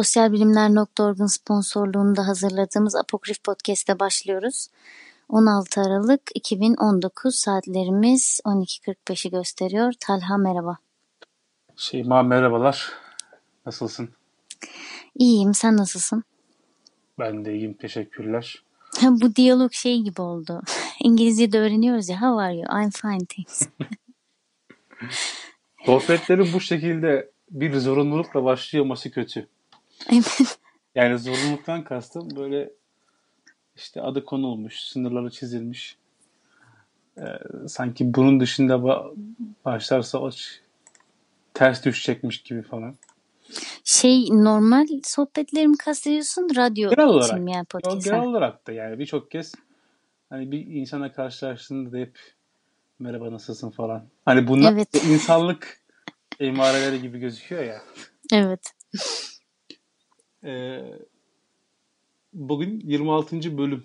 [0.00, 4.68] Sosyalbilimler.org'un sponsorluğunda hazırladığımız Apokrif Podcast'e başlıyoruz.
[5.28, 9.92] 16 Aralık 2019 saatlerimiz 12.45'i gösteriyor.
[10.00, 10.76] Talha merhaba.
[11.76, 12.92] Şeyma merhabalar.
[13.66, 14.08] Nasılsın?
[15.18, 15.54] İyiyim.
[15.54, 16.24] Sen nasılsın?
[17.18, 17.74] Ben de iyiyim.
[17.74, 18.62] Teşekkürler.
[19.02, 20.62] Bu diyalog şey gibi oldu.
[21.00, 22.16] İngilizce de öğreniyoruz ya.
[22.22, 22.82] How are you?
[22.82, 23.62] I'm fine thanks.
[25.86, 29.48] Sohbetlerin bu şekilde bir zorunlulukla başlıyorması kötü.
[30.94, 32.70] Yani zorunluluktan kastım böyle
[33.76, 35.96] işte adı konulmuş, sınırları çizilmiş.
[37.18, 37.22] Ee,
[37.68, 39.14] sanki bunun dışında ba-
[39.64, 40.30] başlarsa o
[41.54, 42.94] ters düşecekmiş gibi falan.
[43.84, 47.38] Şey normal sohbetlerimi kastediyorsun radyo Genel olarak.
[47.38, 48.04] için yani podcast?
[48.04, 49.54] genel olarak da yani birçok kez
[50.30, 52.18] hani bir insana karşılaştığında da hep
[52.98, 54.04] merhaba nasılsın falan.
[54.24, 55.04] Hani bunlar Evet.
[55.04, 55.80] insanlık
[56.40, 57.82] emareleri gibi gözüküyor ya.
[58.32, 58.72] Evet.
[60.44, 60.82] Ee,
[62.32, 63.58] bugün 26.
[63.58, 63.84] bölüm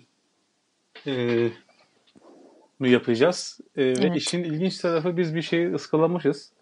[2.78, 3.60] mü yapacağız.
[3.76, 4.16] Ve Evet.
[4.16, 6.52] işin ilginç tarafı biz bir şeyi ıskalamışız.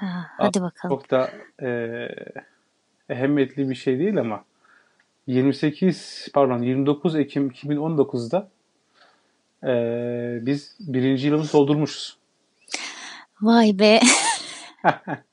[0.00, 0.96] Ha, hadi bakalım.
[0.96, 1.30] Çok da
[1.62, 2.08] ee,
[3.08, 4.44] ehemmiyetli bir şey değil ama
[5.26, 8.48] 28 pardon 29 Ekim 2019'da
[9.64, 12.16] ee, biz birinci yılımızı doldurmuşuz.
[13.42, 14.00] Vay be.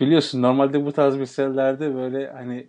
[0.00, 2.68] Biliyorsun normalde bu tarz meselelerde böyle hani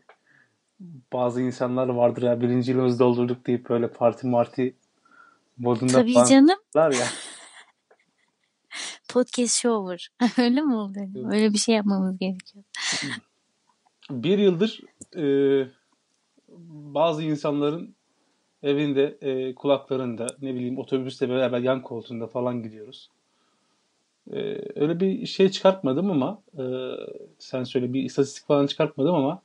[1.13, 4.75] bazı insanlar vardır ya birinci yılımızı doldurduk deyip böyle parti marti
[5.57, 6.59] modunda Tabii falan canım.
[6.75, 6.91] ya.
[9.09, 10.09] Podcast shower.
[10.37, 11.33] Öyle mi oluyor?
[11.33, 12.63] Öyle bir şey yapmamız gerekiyor.
[14.09, 14.81] Bir yıldır
[15.15, 15.23] e,
[16.93, 17.95] bazı insanların
[18.63, 23.09] evinde, e, kulaklarında, ne bileyim otobüste beraber yan koltuğunda falan gidiyoruz.
[24.33, 24.37] E,
[24.75, 26.63] öyle bir şey çıkartmadım ama e,
[27.39, 29.41] sen söyle bir istatistik falan çıkartmadım ama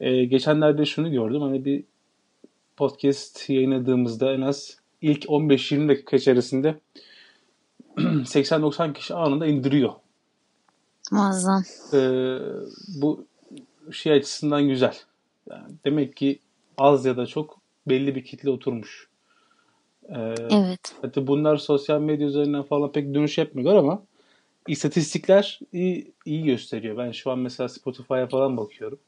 [0.00, 1.42] e, geçenlerde şunu gördüm.
[1.42, 1.84] Hani bir
[2.76, 6.80] podcast yayınladığımızda en az ilk 15-20 dakika içerisinde
[7.96, 9.92] 80-90 kişi anında indiriyor.
[11.12, 11.62] Muazzam.
[11.92, 12.00] e,
[12.88, 13.26] bu
[13.92, 14.94] şey açısından güzel.
[15.50, 16.38] Yani demek ki
[16.78, 19.07] az ya da çok belli bir kitle oturmuş.
[20.08, 20.94] E, Evet.
[21.02, 24.02] hatta bunlar sosyal medya üzerinden falan pek dönüş yapmıyorlar ama
[24.68, 26.96] istatistikler iyi, iyi gösteriyor.
[26.96, 28.98] Ben şu an mesela Spotify'a falan bakıyorum.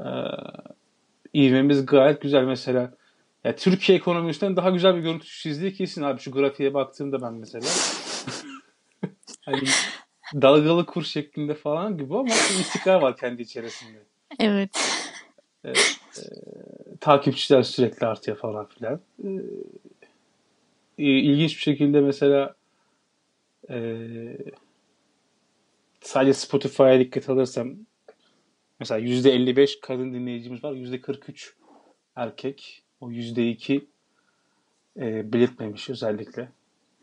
[0.00, 0.08] E,
[1.34, 2.44] ivmemiz gayet güzel.
[2.44, 2.92] Mesela
[3.44, 6.20] ya Türkiye ekonomisinden daha güzel bir görüntü çizdiği kesin abi.
[6.20, 7.64] Şu grafiğe baktığımda ben mesela.
[9.44, 9.62] hani
[10.34, 13.98] dalgalı kur şeklinde falan gibi ama istikrar var kendi içerisinde.
[15.64, 16.00] Evet.
[17.00, 19.00] Takipçiler sürekli artıyor falan filan.
[19.24, 19.28] Ee,
[20.98, 22.54] ilginç bir şekilde mesela
[23.70, 23.98] e,
[26.00, 27.74] sadece Spotify'a dikkat alırsam
[28.80, 30.72] mesela %55 kadın dinleyicimiz var.
[30.72, 31.52] %43
[32.16, 32.82] erkek.
[33.00, 33.84] O %2
[34.96, 36.48] e, belirtmemiş özellikle.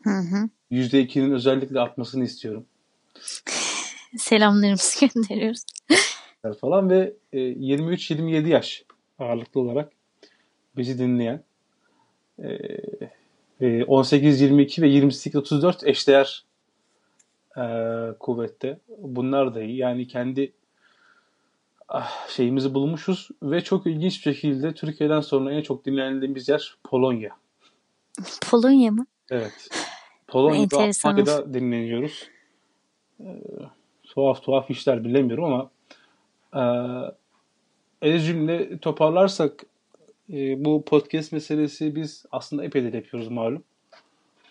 [0.02, 0.48] Hı hı.
[0.70, 2.66] %2'nin özellikle artmasını istiyorum.
[4.16, 5.62] Selamlarımızı gönderiyoruz.
[6.60, 8.84] falan ve e, 23-27 yaş
[9.18, 9.92] ağırlıklı olarak
[10.76, 11.44] bizi dinleyen
[12.38, 12.78] e, e,
[13.66, 16.44] 18-22 ve 28-34 eşdeğer
[17.56, 17.64] e,
[18.18, 18.78] kuvvette.
[18.98, 19.76] Bunlar da iyi.
[19.76, 20.52] Yani kendi
[21.88, 27.36] ah, şeyimizi bulmuşuz ve çok ilginç bir şekilde Türkiye'den sonra en çok dinlendiğimiz yer Polonya.
[28.50, 29.06] Polonya mı?
[29.30, 29.68] Evet.
[30.26, 31.10] Polonya ve Enteresan.
[31.10, 32.28] Almanya'da dinleniyoruz.
[33.20, 33.24] Ee,
[34.04, 35.70] tuhaf tuhaf işler bilemiyorum ama
[38.02, 39.64] e, ez cümle toparlarsak
[40.30, 43.62] e, bu podcast meselesi biz aslında epeydir yapıyoruz malum.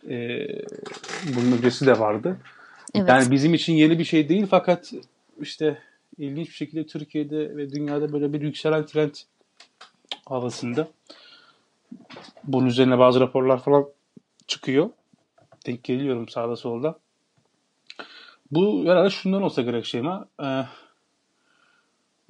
[0.10, 0.48] E,
[1.36, 2.38] bunun öncesi de vardı.
[2.96, 3.10] Evet.
[3.10, 4.94] Yani bizim için yeni bir şey değil fakat
[5.42, 5.78] işte
[6.18, 9.16] ilginç bir şekilde Türkiye'de ve dünyada böyle bir yükselen trend
[10.26, 10.88] havasında.
[12.44, 13.88] Bunun üzerine bazı raporlar falan
[14.48, 14.90] çıkıyor.
[15.66, 17.00] Denk geliyorum sağda solda.
[18.52, 20.28] Bu herhalde şundan olsa gerek Şeyma.
[20.44, 20.64] Ee,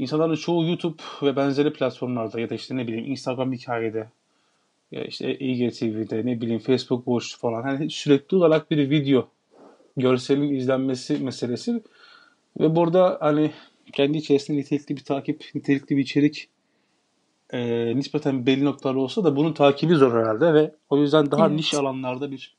[0.02, 4.10] insanların çoğu YouTube ve benzeri platformlarda ya da işte ne bileyim Instagram hikayede
[4.92, 9.28] ya işte IGTV'de ne bileyim Facebook Watch falan hani sürekli olarak bir video
[9.98, 11.84] görselin izlenmesi meselesi
[12.60, 13.52] ve burada hani
[13.94, 16.50] kendi içerisinde nitelikli bir takip, nitelikli bir içerik
[17.54, 21.56] e, nispeten belli noktalar olsa da bunun takibi zor herhalde ve o yüzden daha Evet.
[21.56, 22.56] niş alanlarda bir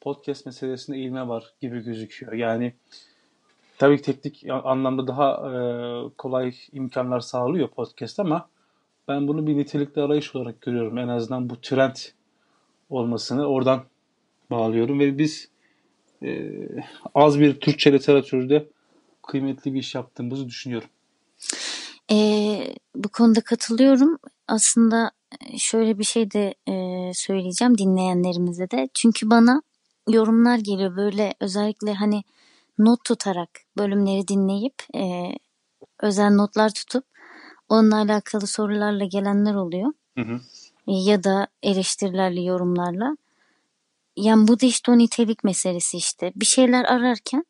[0.00, 2.32] podcast meselesine eğilme var gibi gözüküyor.
[2.32, 2.72] Yani
[3.78, 5.54] tabii teknik anlamda daha e,
[6.18, 8.48] kolay imkanlar sağlıyor podcast ama
[9.08, 10.98] ben bunu bir nitelikli arayış olarak görüyorum.
[10.98, 11.96] En azından bu trend
[12.90, 13.84] olmasını oradan
[14.50, 15.48] bağlıyorum ve biz
[16.22, 16.50] e,
[17.14, 18.68] az bir Türkçe literatürde
[19.26, 20.88] kıymetli bir iş yaptığımızı düşünüyorum.
[22.10, 24.18] Ee, bu konuda katılıyorum.
[24.48, 25.10] Aslında
[25.40, 26.74] e, şöyle bir şey de e,
[27.14, 28.88] söyleyeceğim dinleyenlerimize de.
[28.94, 29.62] Çünkü bana
[30.08, 32.22] yorumlar geliyor böyle özellikle hani
[32.78, 35.32] not tutarak bölümleri dinleyip e,
[36.02, 37.04] özel notlar tutup
[37.68, 39.92] onunla alakalı sorularla gelenler oluyor.
[40.18, 40.40] Hı hı.
[40.86, 43.16] E, ya da eleştirilerle, yorumlarla.
[44.16, 46.32] Yani bu da işte o nitelik meselesi işte.
[46.36, 47.44] Bir şeyler ararken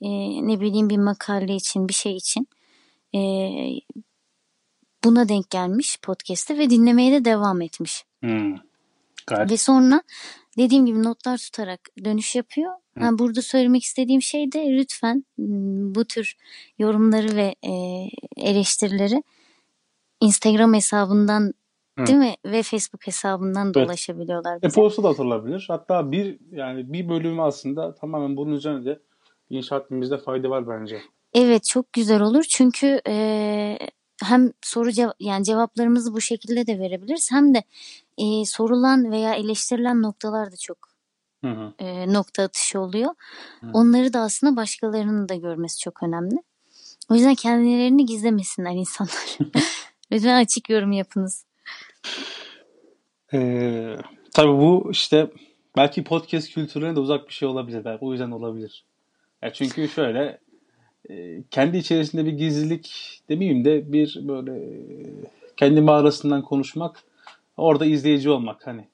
[0.00, 0.08] e,
[0.46, 2.48] ne bileyim bir makale için, bir şey için
[3.14, 3.20] e,
[5.04, 8.04] buna denk gelmiş podcast'te ve dinlemeye de devam etmiş.
[8.20, 8.54] Hmm.
[9.26, 10.02] Gayet Ve sonra
[10.60, 12.72] dediğim gibi notlar tutarak dönüş yapıyor.
[12.98, 15.24] Ha, burada söylemek istediğim şey de lütfen
[15.94, 16.36] bu tür
[16.78, 17.72] yorumları ve e,
[18.36, 19.22] eleştirileri
[20.20, 21.52] Instagram hesabından
[21.98, 22.06] Hı.
[22.06, 23.88] değil mi ve Facebook hesabından da Evet.
[23.88, 24.66] ulaşabiliyorlar bize.
[24.80, 25.64] e-posta da atılabilir.
[25.68, 29.00] Hatta bir yani bir bölümü aslında tamamen bunun üzerine de
[29.50, 31.00] inşa etmemizde fayda var bence.
[31.34, 33.78] Evet çok güzel olur çünkü e,
[34.24, 37.62] hem soru cev- yani cevaplarımızı bu şekilde de verebiliriz hem de
[38.20, 40.78] e, sorulan veya eleştirilen noktalar da çok
[41.44, 41.72] Hı hı.
[41.78, 43.14] e, nokta atışı oluyor.
[43.60, 43.66] Hı.
[43.72, 46.36] Onları da aslında başkalarının da görmesi çok önemli.
[47.10, 49.38] O yüzden kendilerini gizlemesinler insanlar.
[50.12, 51.44] Lütfen açık yorum yapınız.
[53.32, 53.96] Ee,
[54.34, 55.30] tabii bu işte
[55.76, 57.84] belki podcast kültürüne de uzak bir şey olabilir.
[57.84, 58.84] Belki o yüzden olabilir.
[59.42, 60.38] Ya çünkü şöyle
[61.10, 64.70] e, kendi içerisinde bir gizlilik demeyeyim de bir böyle
[65.56, 67.02] kendi mağarasından konuşmak
[67.60, 68.88] orada izleyici olmak hani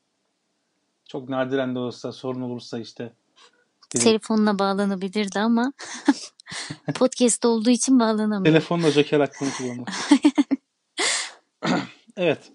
[1.09, 3.13] çok nadiren de olsa sorun olursa işte
[3.91, 5.73] Telefonla bağlanabilirdi ama
[6.95, 8.45] podcast olduğu için bağlanamıyor.
[8.45, 9.89] telefonla joker konuşulmak.
[12.17, 12.53] Evet.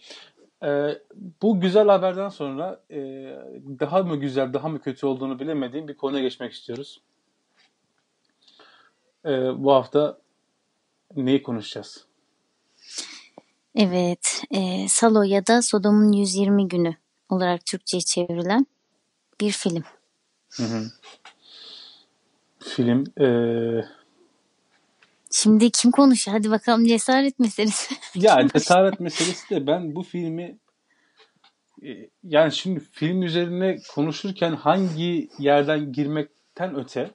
[0.63, 0.99] Ee,
[1.41, 2.97] bu güzel haberden sonra e,
[3.79, 7.01] daha mı güzel, daha mı kötü olduğunu bilemediğim bir konuya geçmek istiyoruz.
[9.25, 9.29] Ee,
[9.63, 10.17] bu hafta
[11.15, 12.05] neyi konuşacağız?
[13.75, 16.95] Evet, e, Salo ya da Sodom'un 120 günü
[17.29, 18.65] olarak Türkçe'ye çevrilen
[19.41, 19.83] bir film.
[20.49, 20.83] Hı hı.
[22.59, 23.27] Film e,
[25.31, 26.37] Şimdi kim konuşuyor?
[26.37, 27.95] Hadi bakalım cesaret meselesi.
[28.15, 30.57] ya cesaret meselesi de ben bu filmi
[31.83, 37.11] e, yani şimdi film üzerine konuşurken hangi yerden girmekten öte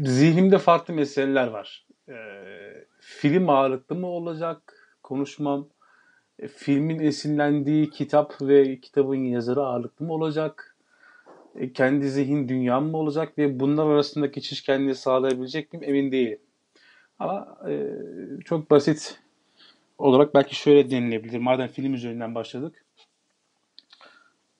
[0.00, 1.86] zihnimde farklı meseleler var.
[2.08, 2.14] E,
[3.00, 5.66] film ağırlıklı mı olacak konuşmam?
[6.38, 10.76] E, filmin esinlendiği kitap ve kitabın yazarı ağırlıklı mı olacak?
[11.56, 16.38] E, kendi zihin dünyam mı olacak ve bunlar arasındaki geçişkenliği sağlayabilecek miyim emin değilim.
[17.18, 17.90] Ama e,
[18.44, 19.20] çok basit
[19.98, 21.38] olarak belki şöyle denilebilir.
[21.38, 22.84] Madem film üzerinden başladık.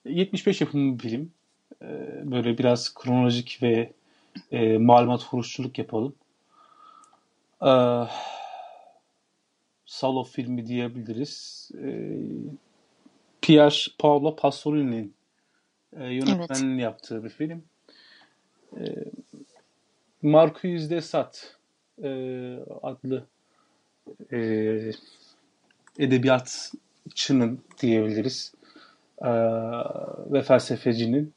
[0.05, 1.31] 75 yapımı bir film.
[1.81, 1.87] E,
[2.31, 3.93] böyle biraz kronolojik ve
[4.51, 6.15] e, malumat huruşçuluk yapalım.
[7.61, 7.71] E,
[9.85, 11.71] Salo filmi diyebiliriz.
[11.83, 12.19] E,
[13.41, 15.13] Pierre Paolo Pasolini'nin
[15.97, 17.63] e, yönetmenliğini yaptığı bir film.
[18.77, 18.83] E,
[20.21, 21.37] Marquis de Sade
[22.03, 22.09] e,
[22.83, 23.25] adlı
[24.31, 24.37] e,
[25.99, 28.53] edebiyatçının diyebiliriz
[29.21, 29.31] e,
[30.31, 31.33] ve felsefecinin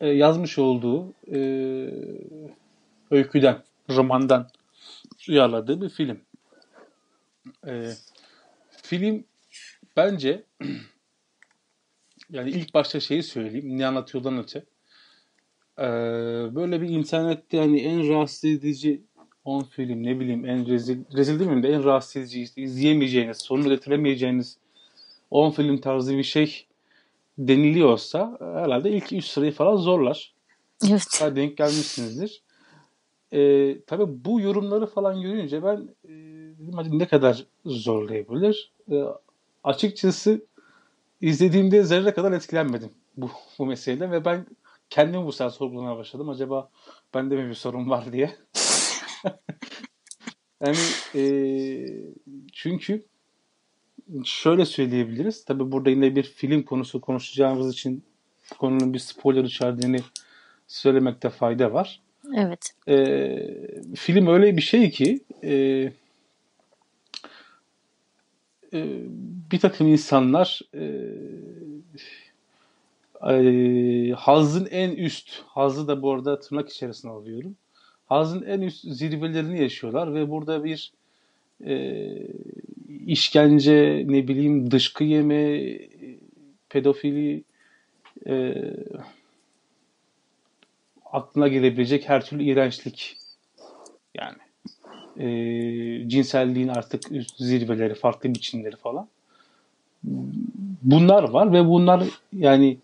[0.00, 1.40] e, yazmış olduğu e,
[3.10, 4.48] öyküden, romandan
[5.28, 6.20] uyarladığı bir film.
[7.66, 7.92] E,
[8.82, 9.24] film
[9.96, 10.44] bence
[12.30, 14.64] yani ilk başta şeyi söyleyeyim, ne anlatıyordan öte.
[15.78, 15.84] E,
[16.54, 19.02] böyle bir internette hani en rahatsız edici
[19.44, 23.36] 10 film ne bileyim en rezil, rezil değil mi de en rahatsız edici işte izleyemeyeceğiniz,
[23.36, 24.58] sonunu getiremeyeceğiniz
[25.30, 26.66] 10 film tarzı bir şey
[27.38, 30.34] deniliyorsa herhalde ilk 3 sırayı falan zorlar.
[30.88, 31.06] Evet.
[31.20, 32.42] Daha denk gelmişsinizdir.
[33.32, 36.08] Ee, tabii bu yorumları falan görünce ben e,
[36.58, 38.72] dedim hadi ne kadar zorlayabilir.
[38.90, 39.04] Ee,
[39.64, 40.46] açıkçası
[41.20, 44.46] izlediğimde zerre kadar etkilenmedim bu, bu meseleyle ve ben
[44.90, 46.28] kendimi bu sefer sorgulamaya başladım.
[46.28, 46.70] Acaba
[47.14, 48.36] bende mi bir sorun var diye.
[50.60, 50.76] yani
[51.14, 51.22] e,
[52.52, 53.04] çünkü
[54.24, 55.44] şöyle söyleyebiliriz.
[55.44, 58.04] Tabi burada yine bir film konusu konuşacağımız için
[58.58, 60.00] konunun bir spoiler içerdiğini
[60.66, 62.00] söylemekte fayda var.
[62.36, 62.74] Evet.
[62.88, 62.96] E,
[63.94, 65.52] film öyle bir şey ki e,
[68.72, 68.80] e,
[69.50, 70.84] bir takım insanlar e,
[73.30, 77.56] e, hazın en üst, hazı da bu arada tırnak içerisine alıyorum.
[78.06, 80.92] Hazın en üst zirvelerini yaşıyorlar ve burada bir
[81.66, 82.06] e,
[83.06, 85.78] işkence, ne bileyim dışkı yeme,
[86.68, 87.44] pedofili,
[88.26, 88.64] e,
[91.12, 93.16] aklına gelebilecek her türlü iğrençlik
[94.14, 94.38] yani
[95.16, 97.02] e, cinselliğin artık
[97.36, 99.08] zirveleri, farklı biçimleri falan.
[100.82, 102.78] Bunlar var ve bunlar yani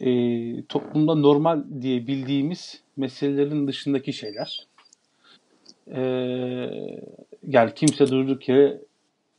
[0.00, 0.10] e,
[0.62, 4.66] toplumda normal diye bildiğimiz meselelerin dışındaki şeyler.
[5.94, 6.00] E,
[7.48, 8.78] yani kimse durduk yere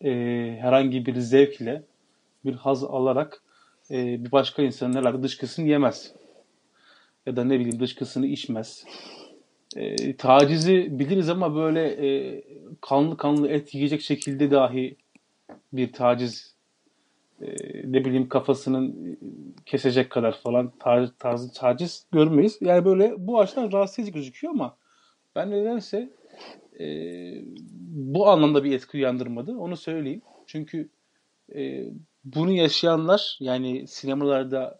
[0.03, 0.11] e,
[0.61, 1.83] herhangi bir zevkle
[2.45, 3.41] bir haz alarak
[3.91, 6.13] e, bir başka insanın herhalde dışkısını yemez.
[7.27, 8.85] Ya da ne bileyim dışkısını içmez.
[9.75, 12.43] E, tacizi biliriz ama böyle e,
[12.81, 14.95] kanlı kanlı et yiyecek şekilde dahi
[15.73, 16.55] bir taciz
[17.41, 17.47] e,
[17.83, 19.17] ne bileyim kafasının
[19.65, 22.57] kesecek kadar falan taciz, taciz, taciz görmeyiz.
[22.61, 24.77] Yani böyle bu açıdan rahatsız edici gözüküyor ama
[25.35, 26.09] ben nedense
[26.79, 26.85] e,
[27.89, 29.57] bu anlamda bir etki uyandırmadı.
[29.57, 30.21] Onu söyleyeyim.
[30.45, 30.89] Çünkü
[31.55, 31.85] e,
[32.25, 34.79] bunu yaşayanlar yani sinemalarda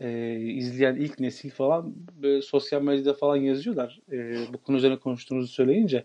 [0.00, 4.00] e, izleyen ilk nesil falan böyle sosyal medyada falan yazıyorlar.
[4.12, 6.04] E, bu konu üzerine konuştuğunuzu söyleyince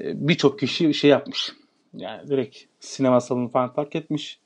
[0.00, 1.52] e, birçok kişi şey yapmış.
[1.94, 4.40] Yani direkt sinema salonu falan fark etmiş.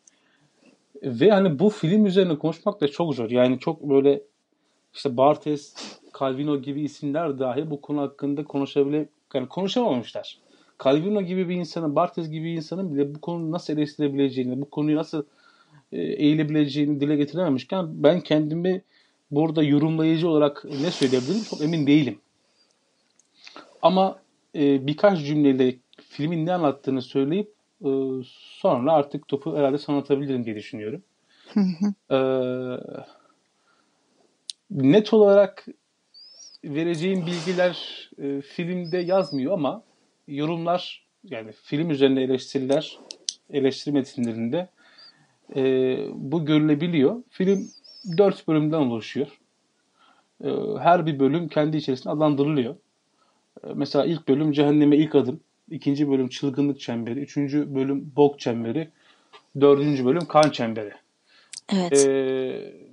[1.03, 3.31] Ve hani bu film üzerine konuşmak da çok zor.
[3.31, 4.23] Yani çok böyle
[4.95, 5.75] işte Bartes,
[6.19, 10.39] Calvino gibi isimler dahi bu konu hakkında konuşabile yani konuşamamışlar.
[10.85, 14.97] Calvino gibi bir insanın, Bartes gibi bir insanın bile bu konuyu nasıl eleştirebileceğini, bu konuyu
[14.97, 15.25] nasıl
[15.99, 18.83] eğilebileceğini dile getirememişken ben kendimi
[19.31, 22.19] burada yorumlayıcı olarak ne söyleyebilirim çok emin değilim.
[23.83, 24.19] Ama
[24.55, 25.76] e, birkaç cümleyle
[26.09, 27.53] filmin ne anlattığını söyleyip
[27.85, 27.91] e,
[28.61, 31.03] sonra artık topu herhalde sana atabilirim diye düşünüyorum.
[32.11, 32.19] E,
[34.71, 35.67] net olarak
[36.65, 39.83] vereceğim bilgiler e, filmde yazmıyor ama
[40.29, 42.99] yorumlar yani film üzerine eleştiriler
[43.50, 44.69] eleştiri metinlerinde
[45.57, 45.62] e,
[46.15, 47.23] bu görülebiliyor.
[47.31, 47.69] Film
[48.19, 49.29] dört bölümden oluşuyor.
[50.45, 52.76] E, her bir bölüm kendi içerisinde adlandırılıyor.
[53.65, 55.41] E, mesela ilk bölüm Cehenneme ilk adım.
[55.71, 57.21] ikinci bölüm Çılgınlık Çemberi.
[57.21, 58.91] Üçüncü bölüm Bok Çemberi.
[59.61, 60.93] Dördüncü bölüm Kan Çemberi.
[61.73, 62.07] Evet.
[62.07, 62.87] E,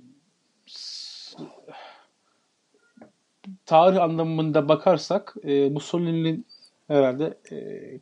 [3.66, 6.46] tarih anlamında bakarsak e, Mussolini'nin
[6.88, 7.56] herhalde e,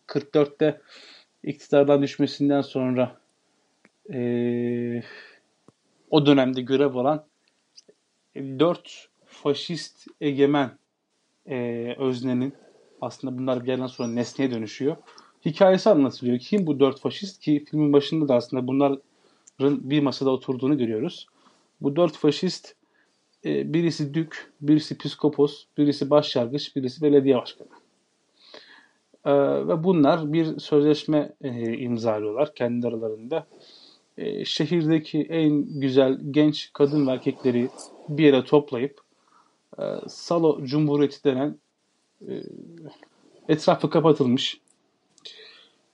[0.07, 0.81] 44'te
[1.43, 3.22] iktidardan düşmesinden sonra
[4.13, 5.03] e,
[6.11, 7.25] o dönemde görev alan
[8.37, 10.71] dört faşist egemen
[11.47, 12.55] e, öznenin
[13.01, 14.97] aslında bunlar bir yerden sonra nesneye dönüşüyor.
[15.45, 16.39] Hikayesi anlatılıyor.
[16.39, 19.03] Kim bu dört faşist ki filmin başında da aslında bunların
[19.61, 21.27] bir masada oturduğunu görüyoruz.
[21.81, 22.75] Bu dört faşist
[23.45, 27.69] e, birisi dük, birisi psikopos, birisi başyargıç, birisi belediye başkanı.
[29.25, 29.33] E,
[29.69, 33.47] ve bunlar bir sözleşme e, imzalıyorlar kendi aralarında.
[34.19, 37.69] E, şehirdeki en güzel genç kadın ve erkekleri
[38.09, 39.01] bir yere toplayıp
[39.79, 41.59] e, Salo Cumhuriyeti denen
[42.29, 42.43] e,
[43.49, 44.61] etrafı kapatılmış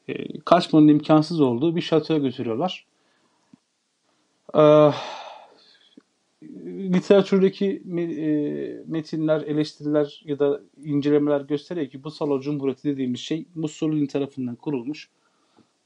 [0.08, 2.86] e, kaçmanın imkansız olduğu bir şatoya götürüyorlar.
[4.54, 4.62] E,
[6.92, 7.82] literatürdeki
[8.86, 15.10] metinler, eleştiriler ya da incelemeler gösteriyor ki bu Salo Cumhuriyeti dediğimiz şey Mussolini tarafından kurulmuş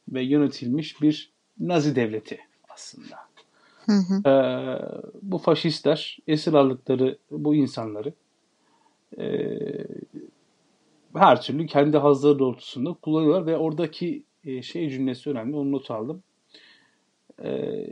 [0.08, 1.32] ve yönetilmiş bir
[1.68, 2.38] Nazi devleti
[2.68, 3.16] aslında.
[3.86, 4.28] Hı hı.
[4.28, 4.78] Ee,
[5.22, 8.12] bu faşistler esir aldıkları bu insanları
[9.18, 9.58] e,
[11.14, 15.56] her türlü kendi hazları doğrultusunda kullanıyorlar ve oradaki e, şey cümlesi önemli.
[15.56, 16.22] Onu not aldım.
[17.44, 17.86] E,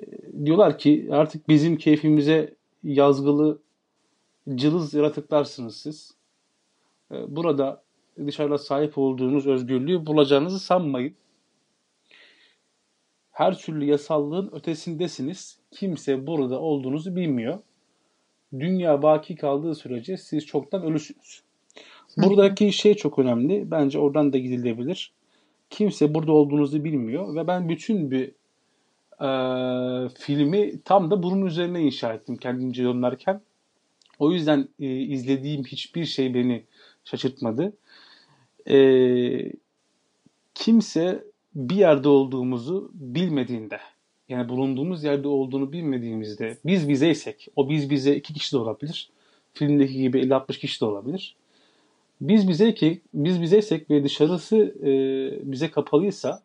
[0.44, 3.58] diyorlar ki artık bizim keyfimize yazgılı
[4.54, 6.14] cılız yaratıklarsınız siz.
[7.12, 7.82] E, burada
[8.26, 11.14] dışarıda sahip olduğunuz özgürlüğü bulacağınızı sanmayın.
[13.32, 15.58] Her türlü yasallığın ötesindesiniz.
[15.70, 17.58] Kimse burada olduğunuzu bilmiyor.
[18.58, 21.42] Dünya baki kaldığı sürece siz çoktan ölüsünüz.
[22.16, 23.70] Buradaki şey çok önemli.
[23.70, 25.12] Bence oradan da gidilebilir.
[25.70, 28.32] Kimse burada olduğunuzu bilmiyor ve ben bütün bir
[29.20, 29.28] e,
[30.08, 33.40] filmi tam da bunun üzerine inşa ettim kendimce yorumlarken.
[34.18, 36.64] O yüzden e, izlediğim hiçbir şey beni
[37.04, 37.72] şaşırtmadı.
[38.70, 38.78] E,
[40.54, 43.80] kimse bir yerde olduğumuzu bilmediğinde,
[44.28, 49.10] yani bulunduğumuz yerde olduğunu bilmediğimizde, biz bizeysek, o biz bize iki kişi de olabilir.
[49.54, 51.36] Filmdeki gibi 50-60 kişi de olabilir.
[52.20, 54.92] Biz bize ki biz bizeysek ve dışarısı e,
[55.52, 56.42] bize kapalıysa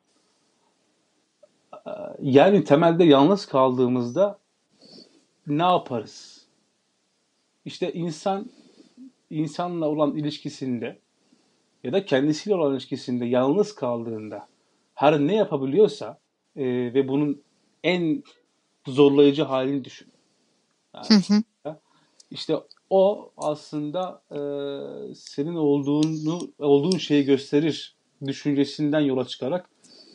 [1.73, 4.39] e, yani temelde yalnız kaldığımızda
[5.47, 6.45] ne yaparız?
[7.65, 8.49] İşte insan
[9.29, 10.97] insanla olan ilişkisinde
[11.83, 14.47] ya da kendisiyle olan ilişkisinde yalnız kaldığında
[14.95, 16.19] her ne yapabiliyorsa
[16.55, 17.41] e, ve bunun
[17.83, 18.23] en
[18.87, 20.07] zorlayıcı halini düşün.
[20.93, 21.43] Yani hı hı.
[22.31, 22.55] İşte
[22.89, 24.39] o aslında e,
[25.15, 29.69] senin olduğunu olduğun şeyi gösterir düşüncesinden yola çıkarak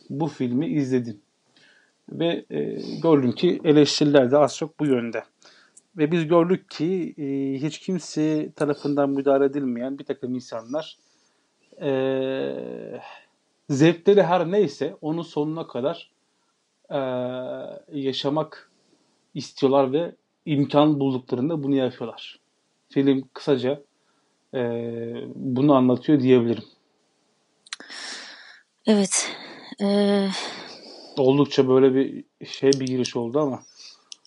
[0.09, 1.21] bu filmi izledim.
[2.09, 5.23] Ve e, gördüm ki eleştiriler de az çok bu yönde.
[5.97, 7.23] Ve biz gördük ki e,
[7.67, 10.97] hiç kimse tarafından müdahale edilmeyen bir takım insanlar
[11.81, 11.91] e,
[13.71, 16.11] zevkleri her neyse onun sonuna kadar
[16.89, 16.99] e,
[17.99, 18.71] yaşamak
[19.33, 22.39] istiyorlar ve imkan bulduklarında bunu yapıyorlar.
[22.89, 23.81] Film kısaca
[24.53, 24.59] e,
[25.35, 26.63] bunu anlatıyor diyebilirim.
[28.85, 29.29] Evet.
[29.81, 30.29] Ee...
[31.17, 33.63] Oldukça böyle bir şey bir giriş oldu ama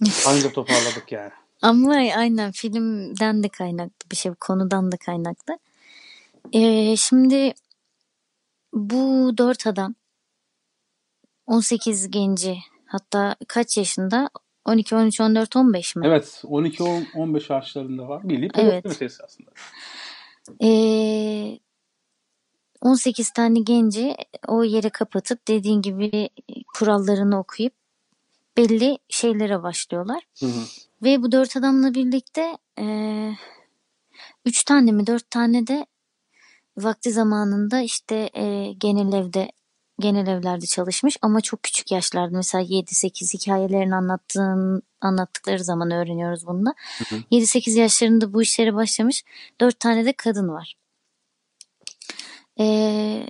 [0.28, 1.30] anca toparladık yani.
[1.62, 5.58] Ama aynen filmden de kaynaklı bir şey, konudan da kaynaklı.
[6.52, 7.54] Ee, şimdi
[8.74, 9.94] bu dört adam
[11.46, 14.30] 18 genci hatta kaç yaşında
[14.64, 16.06] 12, 13, 14, 15 mi?
[16.06, 16.82] Evet 12,
[17.14, 18.28] 15 yaşlarında var.
[18.28, 18.84] Bildiğim evet.
[18.84, 19.50] meselesi aslında.
[20.62, 21.58] Ee,
[22.80, 24.14] 18 tane genci
[24.48, 26.28] o yere kapatıp dediğin gibi
[26.74, 27.72] kurallarını okuyup
[28.56, 30.22] belli şeylere başlıyorlar.
[30.40, 30.60] Hı hı.
[31.02, 32.86] Ve bu dört adamla birlikte e,
[34.44, 35.86] üç tane mi dört tane de
[36.76, 39.50] vakti zamanında işte e, genel evde
[40.00, 46.66] genel evlerde çalışmış ama çok küçük yaşlarda mesela 7-8 hikayelerini anlattığın, anlattıkları zaman öğreniyoruz bunu
[46.66, 46.74] da.
[47.30, 49.24] 7-8 yaşlarında bu işlere başlamış
[49.60, 50.74] 4 tane de kadın var.
[52.60, 53.26] Ee,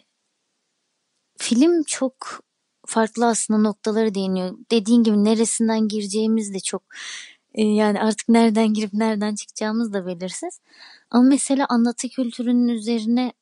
[1.38, 2.40] film çok
[2.86, 4.56] farklı aslında noktaları değiniyor.
[4.71, 6.82] Dediğin gibi neresinden gireceğimiz de çok
[7.62, 10.60] yani artık nereden girip nereden çıkacağımız da belirsiz.
[11.10, 13.32] Ama mesela anlatı kültürünün üzerine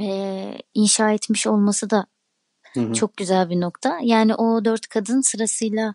[0.00, 2.06] e, inşa etmiş olması da
[2.74, 2.94] Hı hı.
[2.94, 3.98] Çok güzel bir nokta.
[4.02, 5.94] Yani o dört kadın sırasıyla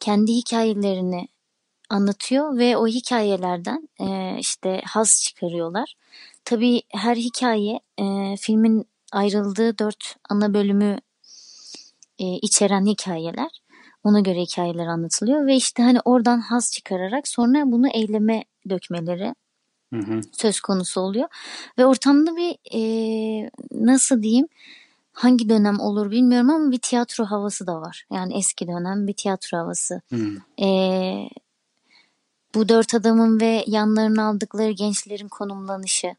[0.00, 1.28] kendi hikayelerini
[1.90, 5.94] anlatıyor ve o hikayelerden e, işte haz çıkarıyorlar.
[6.44, 10.98] Tabii her hikaye e, filmin ayrıldığı dört ana bölümü
[12.18, 13.62] e, içeren hikayeler.
[14.04, 19.34] Ona göre hikayeler anlatılıyor ve işte hani oradan haz çıkararak sonra bunu eyleme dökmeleri
[19.94, 20.20] hı hı.
[20.32, 21.28] söz konusu oluyor.
[21.78, 24.48] Ve ortamda bir e, nasıl diyeyim
[25.14, 28.06] hangi dönem olur bilmiyorum ama bir tiyatro havası da var.
[28.12, 30.00] Yani eski dönem bir tiyatro havası.
[30.08, 30.36] Hmm.
[30.60, 31.28] Ee,
[32.54, 36.14] bu dört adamın ve yanlarına aldıkları gençlerin konumlanışı,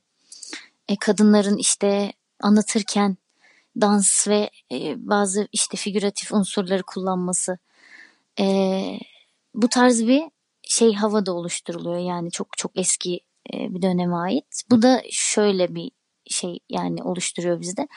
[0.87, 3.17] e, kadınların işte anlatırken
[3.81, 7.57] dans ve e, bazı işte figüratif unsurları kullanması,
[8.39, 8.45] e,
[9.53, 10.23] bu tarz bir
[10.63, 11.99] şey hava da oluşturuluyor.
[11.99, 13.19] Yani çok çok eski
[13.53, 14.63] e, bir döneme ait.
[14.69, 15.91] Bu da şöyle bir
[16.27, 17.87] şey yani oluşturuyor bizde.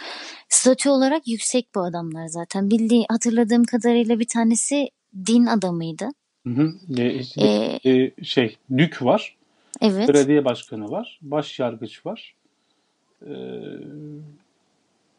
[0.48, 2.70] Statü olarak yüksek bu adamlar zaten.
[2.70, 4.88] Bildiği hatırladığım kadarıyla bir tanesi
[5.26, 6.08] din adamıydı.
[6.46, 6.74] Hı hı.
[6.98, 9.36] E, ee, e, şey dük var.
[9.80, 10.08] Evet.
[10.08, 11.18] Belediye başkanı var.
[11.22, 12.34] Baş yargıç var.
[13.22, 13.30] Ee,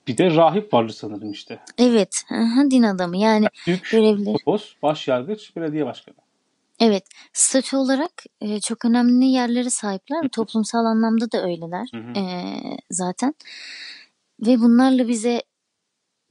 [0.09, 1.59] bir de rahip vardı sanırım işte.
[1.77, 2.23] Evet.
[2.31, 3.45] Aha, din adamı yani.
[3.67, 4.33] Dük, görevli.
[4.33, 6.15] Popos, baş yargıç, belediye başkanı.
[6.79, 10.29] Evet, statü olarak e, çok önemli yerlere sahipler.
[10.29, 12.23] Toplumsal anlamda da öyleler E,
[12.91, 13.33] zaten.
[14.39, 15.43] Ve bunlarla bize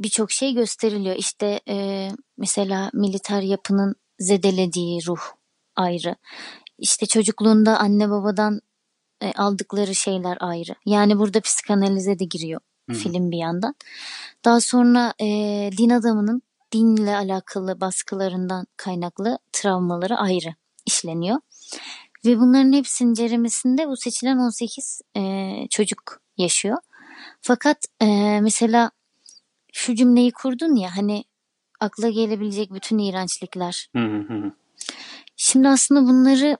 [0.01, 1.17] birçok şey gösteriliyor.
[1.17, 5.21] İşte e, mesela militer yapının zedelediği ruh
[5.77, 6.17] ayrı.
[6.79, 8.61] İşte çocukluğunda anne babadan
[9.23, 10.75] e, aldıkları şeyler ayrı.
[10.87, 13.75] Yani burada psikanalize de giriyor hı film bir yandan.
[14.45, 15.27] Daha sonra e,
[15.79, 20.55] din adamının dinle alakalı baskılarından kaynaklı travmaları ayrı
[20.87, 21.41] işleniyor.
[22.25, 26.79] Ve bunların hepsinin ceremesinde bu seçilen 18 e, çocuk yaşıyor.
[27.41, 28.91] Fakat e, mesela
[29.73, 31.25] şu cümleyi kurdun ya hani
[31.81, 33.91] akla gelebilecek bütün iğrençlikler.
[35.37, 36.57] Şimdi aslında bunları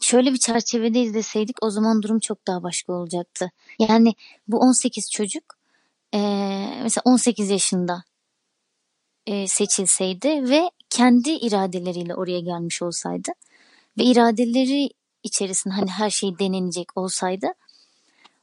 [0.00, 3.50] şöyle bir çerçevede izleseydik o zaman durum çok daha başka olacaktı.
[3.78, 4.14] Yani
[4.48, 5.44] bu 18 çocuk
[6.14, 6.18] e,
[6.82, 8.04] mesela 18 yaşında
[9.26, 13.30] e, seçilseydi ve kendi iradeleriyle oraya gelmiş olsaydı
[13.98, 14.90] ve iradeleri
[15.22, 17.46] içerisinde hani her şey denenecek olsaydı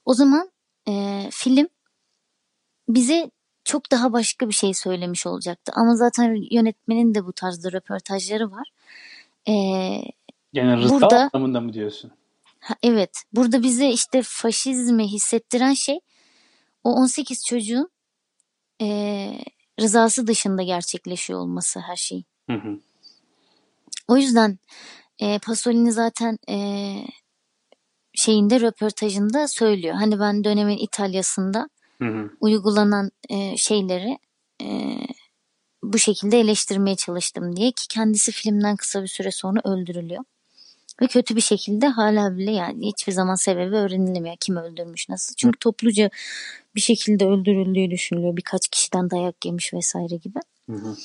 [0.05, 0.51] o zaman
[0.87, 1.67] e, film
[2.89, 3.31] bize
[3.63, 5.71] çok daha başka bir şey söylemiş olacaktı.
[5.75, 8.67] Ama zaten yönetmenin de bu tarzda röportajları var.
[9.49, 10.01] Ee,
[10.53, 12.11] yani rıza burada, anlamında mı diyorsun?
[12.59, 13.23] Ha, evet.
[13.33, 15.99] Burada bize işte faşizmi hissettiren şey
[16.83, 17.89] o 18 çocuğun
[18.81, 18.87] e,
[19.79, 22.23] rızası dışında gerçekleşiyor olması her şey.
[22.49, 22.79] Hı hı.
[24.07, 24.59] O yüzden
[25.19, 26.57] e, Pasolini zaten e,
[28.13, 29.95] şeyinde röportajında söylüyor.
[29.95, 31.69] Hani ben dönemin İtalya'sında
[32.01, 32.29] hı hı.
[32.39, 34.17] uygulanan e, şeyleri
[34.61, 34.97] e,
[35.83, 40.23] bu şekilde eleştirmeye çalıştım diye ki kendisi filmden kısa bir süre sonra öldürülüyor.
[41.01, 44.35] Ve kötü bir şekilde hala bile yani hiçbir zaman sebebi öğrenilemiyor.
[44.39, 45.35] Kim öldürmüş nasıl.
[45.35, 46.09] Çünkü topluca
[46.75, 48.37] bir şekilde öldürüldüğü düşünülüyor.
[48.37, 50.39] Birkaç kişiden dayak yemiş vesaire gibi.
[50.69, 50.95] Hı hı.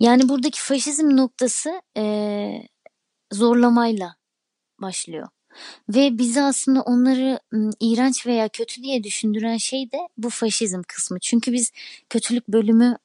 [0.00, 2.04] Yani buradaki faşizm noktası e,
[3.32, 4.14] zorlamayla
[4.80, 5.28] başlıyor.
[5.88, 7.40] Ve bizi aslında onları
[7.80, 11.18] iğrenç veya kötü diye düşündüren şey de bu faşizm kısmı.
[11.20, 11.72] Çünkü biz
[12.10, 12.96] kötülük bölümü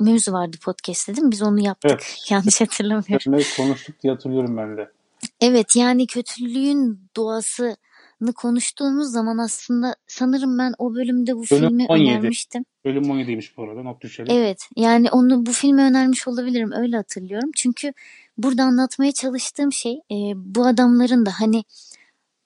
[0.00, 1.32] mevzu vardı podcast'te değil mi?
[1.32, 1.90] Biz onu yaptık.
[1.90, 2.16] Evet.
[2.30, 3.20] Yanlış hatırlamıyorum.
[3.20, 4.90] Seninle konuştuk diye hatırlıyorum ben de.
[5.40, 12.10] Evet yani kötülüğün doğasını konuştuğumuz zaman aslında sanırım ben o bölümde bu Bölüm filmi 17.
[12.10, 12.64] önermiştim.
[12.84, 13.82] Bölüm 17'ymiş bu arada.
[13.82, 14.36] Not düşelim.
[14.36, 17.50] Evet yani onu bu filmi önermiş olabilirim öyle hatırlıyorum.
[17.56, 17.92] Çünkü
[18.38, 21.64] burada anlatmaya çalıştığım şey e, bu adamların da hani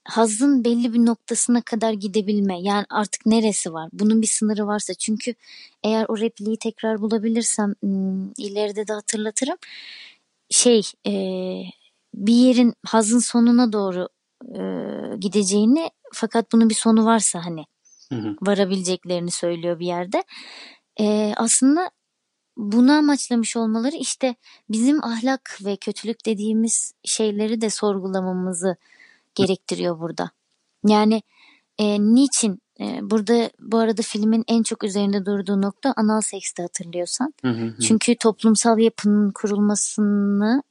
[0.05, 2.61] hazın belli bir noktasına kadar gidebilme.
[2.61, 3.89] Yani artık neresi var?
[3.93, 4.95] Bunun bir sınırı varsa.
[4.95, 5.35] Çünkü
[5.85, 9.57] eğer o repliği tekrar bulabilirsem hmm, ileride de hatırlatırım.
[10.51, 11.13] Şey e,
[12.15, 14.09] bir yerin hazın sonuna doğru
[14.43, 14.61] e,
[15.17, 17.65] gideceğini fakat bunun bir sonu varsa hani
[18.13, 18.37] Hı hı.
[18.43, 20.25] varabileceklerini söylüyor bir yerde.
[21.01, 21.91] E, aslında
[22.57, 24.35] bunu amaçlamış olmaları işte
[24.69, 28.77] bizim ahlak ve kötülük dediğimiz şeyleri de sorgulamamızı
[29.35, 30.31] gerektiriyor burada.
[30.87, 31.23] Yani
[31.79, 37.35] e, niçin e, burada bu arada filmin en çok üzerinde durduğu nokta anal sekste hatırlıyorsan.
[37.43, 37.81] Hı hı hı.
[37.81, 40.63] Çünkü toplumsal yapının kurulmasını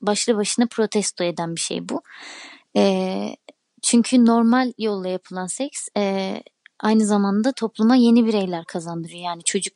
[0.00, 2.02] başlı başına protesto eden bir şey bu.
[2.76, 3.36] E,
[3.82, 6.34] çünkü normal yolla yapılan seks e,
[6.80, 9.24] aynı zamanda topluma yeni bireyler kazandırıyor.
[9.24, 9.74] Yani çocuk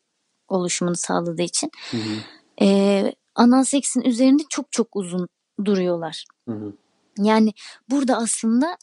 [0.49, 1.71] oluşumunu sağladığı için.
[1.91, 2.19] Hı hı.
[2.63, 5.29] E, anal seksin üzerinde çok çok uzun
[5.65, 6.25] duruyorlar.
[6.49, 6.73] Hı hı.
[7.19, 7.53] Yani
[7.91, 8.77] burada aslında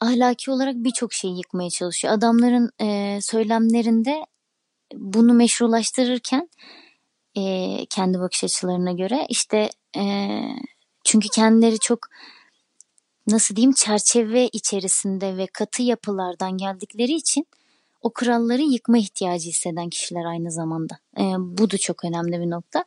[0.00, 2.14] ahlaki olarak birçok şeyi yıkmaya çalışıyor.
[2.14, 4.26] Adamların e, söylemlerinde
[4.94, 6.48] bunu meşrulaştırırken
[7.36, 7.42] e,
[7.90, 10.02] kendi bakış açılarına göre işte e,
[11.06, 11.98] çünkü kendileri çok
[13.26, 17.46] nasıl diyeyim çerçeve içerisinde ve katı yapılardan geldikleri için
[18.02, 20.98] o kuralları yıkma ihtiyacı hisseden kişiler aynı zamanda.
[21.18, 22.84] E, bu da çok önemli bir nokta.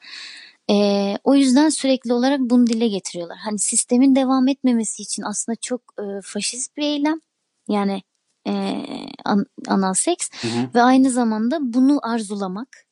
[0.71, 0.75] E,
[1.23, 3.37] o yüzden sürekli olarak bunu dile getiriyorlar.
[3.37, 7.19] Hani sistemin devam etmemesi için aslında çok e, faşist bir eylem.
[7.67, 8.01] Yani
[8.47, 8.85] e,
[9.25, 10.69] an, anal seks Hı hı.
[10.75, 12.85] ve aynı zamanda bunu arzulamak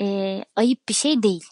[0.00, 1.44] e, ayıp bir şey değil.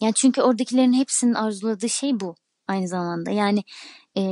[0.00, 2.34] Yani çünkü oradakilerin hepsinin arzuladığı şey bu
[2.68, 3.30] aynı zamanda.
[3.30, 3.64] Yani
[4.16, 4.22] e,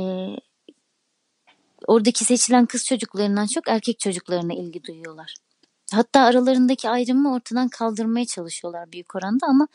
[1.87, 5.35] oradaki seçilen kız çocuklarından çok erkek çocuklarına ilgi duyuyorlar.
[5.93, 9.67] Hatta aralarındaki ayrımı ortadan kaldırmaya çalışıyorlar büyük oranda ama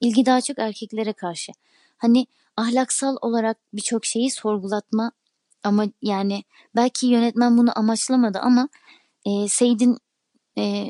[0.00, 1.52] ilgi daha çok erkeklere karşı.
[1.98, 5.12] Hani ahlaksal olarak birçok şeyi sorgulatma
[5.64, 6.44] ama yani
[6.76, 8.68] belki yönetmen bunu amaçlamadı ama
[9.24, 9.98] e, Seyit'in
[10.58, 10.86] e,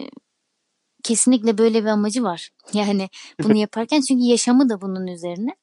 [1.03, 2.51] kesinlikle böyle bir amacı var.
[2.73, 3.09] Yani
[3.43, 5.55] bunu yaparken çünkü yaşamı da bunun üzerine.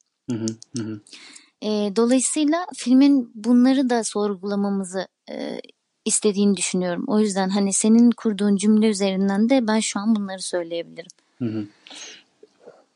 [1.61, 5.59] E, dolayısıyla filmin bunları da sorgulamamızı e,
[6.05, 7.03] istediğini düşünüyorum.
[7.07, 11.11] O yüzden hani senin kurduğun cümle üzerinden de ben şu an bunları söyleyebilirim.
[11.39, 11.67] Hı hı.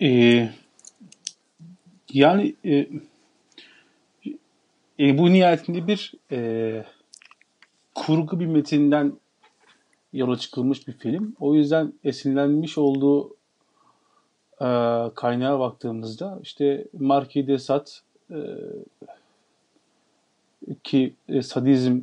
[0.01, 0.49] Ee,
[2.13, 2.87] yani e,
[4.99, 6.85] e, bu nihayetinde bir e,
[7.95, 9.13] kurgu bir metinden
[10.13, 11.35] yola çıkılmış bir film.
[11.39, 13.29] O yüzden esinlenmiş olduğu
[14.61, 14.67] e,
[15.15, 17.89] kaynağa baktığımızda işte Marquis de Sade
[18.31, 18.37] e,
[20.83, 22.01] ki e, sadizm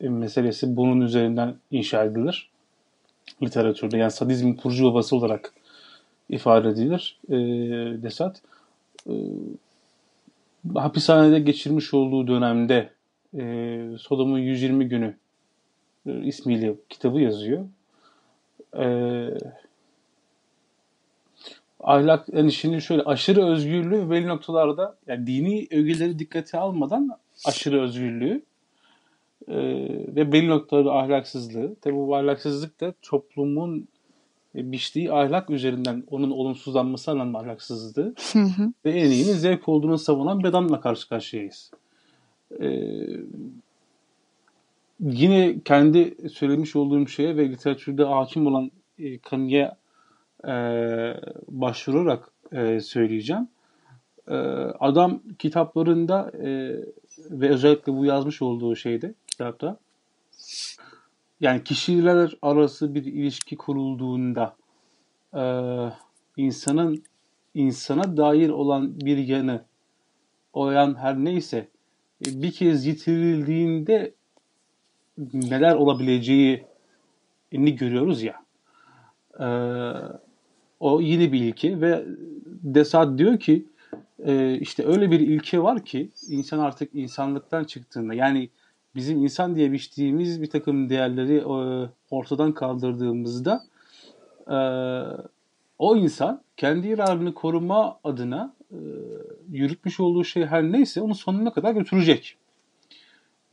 [0.00, 2.50] meselesi bunun üzerinden inşa edilir
[3.42, 3.96] literatürde.
[3.96, 5.52] Yani sadizmin kurucu babası olarak
[6.28, 7.34] ifade edilir e,
[8.02, 8.42] Desat.
[9.08, 9.14] E,
[10.74, 12.90] hapishanede geçirmiş olduğu dönemde
[13.38, 15.14] e, Sodom'un 120 günü
[16.06, 17.66] ismiyle kitabı yazıyor.
[18.78, 18.86] E,
[21.80, 27.10] ahlak yani şimdi şöyle aşırı özgürlüğü belli noktalarda yani dini ögeleri dikkate almadan
[27.44, 28.42] aşırı özgürlüğü
[29.48, 29.56] e,
[30.16, 31.74] ve belli noktalarda ahlaksızlığı.
[31.80, 33.88] Tabi bu ahlaksızlık da toplumun
[34.54, 38.72] e, biçtiği ahlak üzerinden onun olumsuzlanması anlamında ahlaksızlığı Hı hı.
[38.84, 41.70] ve en iyinin zevk olduğunu savunan bir adamla karşı karşıyayız.
[42.60, 42.90] Ee,
[45.04, 49.76] yine kendi söylemiş olduğum şeye ve literatürde hakim olan e, kanıya
[50.44, 50.52] e,
[51.48, 53.48] başvurarak e, söyleyeceğim.
[54.28, 54.34] E,
[54.80, 56.48] adam kitaplarında e,
[57.30, 59.78] ve özellikle bu yazmış olduğu şeyde kitapta
[61.40, 64.56] yani kişiler arası bir ilişki kurulduğunda
[65.34, 65.42] e,
[66.36, 67.02] insanın
[67.54, 69.64] insana dair olan bir yanı
[70.52, 71.68] o yan her neyse
[72.26, 74.14] e, bir kez yitirildiğinde
[75.32, 76.66] neler olabileceğini
[77.52, 78.44] görüyoruz ya.
[79.40, 79.46] E,
[80.80, 82.04] o yeni bir ilke ve
[82.46, 83.66] Desad diyor ki
[84.24, 88.48] e, işte öyle bir ilke var ki insan artık insanlıktan çıktığında yani
[88.94, 93.64] bizim insan diye biçtiğimiz bir takım değerleri e, ortadan kaldırdığımızda
[94.48, 94.58] e,
[95.78, 98.78] o insan kendi iradını koruma adına e,
[99.50, 102.36] yürütmüş olduğu şey her neyse onu sonuna kadar götürecek.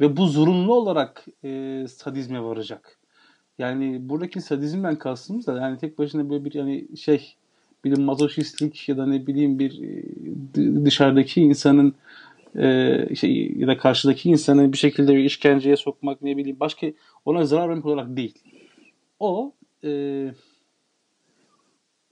[0.02, 3.00] Ve bu zorunlu olarak e, sadizme varacak.
[3.58, 7.36] Yani buradaki sadizmden kastımız da yani tek başına böyle bir yani şey
[7.84, 11.96] bir mazoşistlik ya da ne bileyim bir e, dışarıdaki insanın
[12.56, 16.88] e, şey, ya da karşıdaki insanı bir şekilde bir işkenceye sokmak ne bileyim başka
[17.26, 18.40] ona zarar vermek olarak değil.
[19.20, 20.32] O e,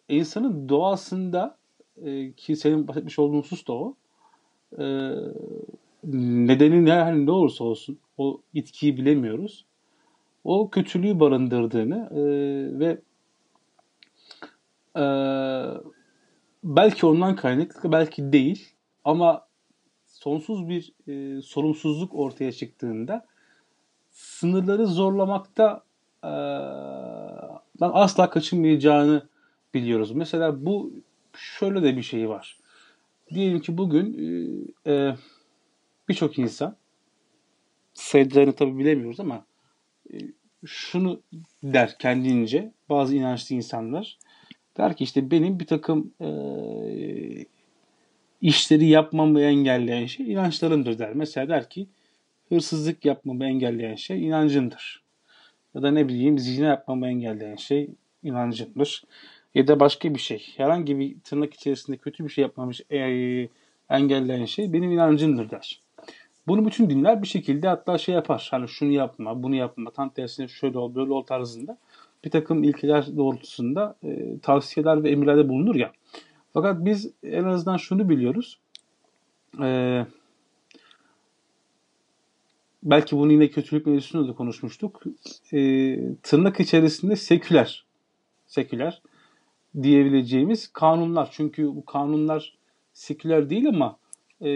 [0.09, 1.57] insanın doğasında
[2.05, 3.95] e, ki senin bahsetmiş olduğun husus da o
[4.79, 4.85] e,
[6.03, 9.65] nedeni ne, her ne olursa olsun o itkiyi bilemiyoruz.
[10.43, 12.21] O kötülüğü barındırdığını e,
[12.79, 13.01] ve
[14.95, 15.05] e,
[16.63, 18.67] belki ondan kaynaklı belki değil
[19.03, 19.47] ama
[20.05, 23.25] sonsuz bir e, sorumsuzluk ortaya çıktığında
[24.11, 25.83] sınırları zorlamakta
[26.23, 26.31] e,
[27.81, 29.27] asla kaçınmayacağını
[29.73, 30.11] biliyoruz.
[30.11, 30.93] Mesela bu
[31.33, 32.57] şöyle de bir şey var.
[33.33, 34.17] Diyelim ki bugün
[34.85, 35.15] e, e
[36.09, 36.75] birçok insan
[37.93, 39.45] sayılarını tabi bilemiyoruz ama
[40.13, 40.17] e,
[40.65, 41.21] şunu
[41.63, 44.17] der kendince bazı inançlı insanlar
[44.77, 46.29] der ki işte benim bir takım e,
[48.41, 51.13] işleri yapmamı engelleyen şey inançlarımdır der.
[51.13, 51.87] Mesela der ki
[52.49, 55.03] hırsızlık yapmamı engelleyen şey inancımdır.
[55.75, 57.89] Ya da ne bileyim zina yapmamı engelleyen şey
[58.23, 59.03] inancımdır.
[59.55, 60.53] Ya da başka bir şey.
[60.57, 62.97] Herhangi bir tırnak içerisinde kötü bir şey yapmamış e,
[63.89, 65.79] engelleyen şey benim inancımdır der.
[66.49, 68.47] Bunu bütün dinler bir şekilde hatta şey yapar.
[68.51, 71.77] Hani şunu yapma, bunu yapma, tam tersine şöyle ol, böyle ol tarzında
[72.25, 75.91] bir takım ilkeler doğrultusunda e, tavsiyeler ve emirlerde bulunur ya.
[76.53, 78.59] Fakat biz en azından şunu biliyoruz.
[79.61, 80.05] Ee,
[82.83, 85.01] belki bunu yine kötülük mevzusunda da konuşmuştuk.
[85.53, 87.85] Ee, tırnak içerisinde seküler,
[88.47, 89.01] seküler
[89.81, 91.29] diyebileceğimiz kanunlar.
[91.31, 92.57] Çünkü bu kanunlar
[92.93, 93.97] seküler değil ama
[94.41, 94.49] e,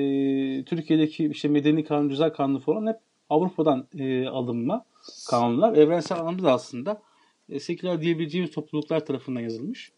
[0.66, 4.86] Türkiye'deki işte medeni kanun, ceza kanunu falan hep Avrupa'dan e, alınma
[5.30, 5.74] kanunlar.
[5.78, 7.02] Evrensel anlamda da aslında
[7.50, 9.92] e, seküler diyebileceğimiz topluluklar tarafından yazılmış.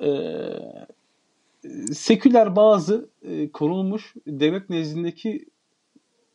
[0.00, 0.10] E,
[1.92, 5.46] seküler bazı e, konulmuş devlet nezdindeki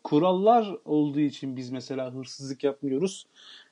[0.03, 3.27] kurallar olduğu için biz mesela hırsızlık yapmıyoruz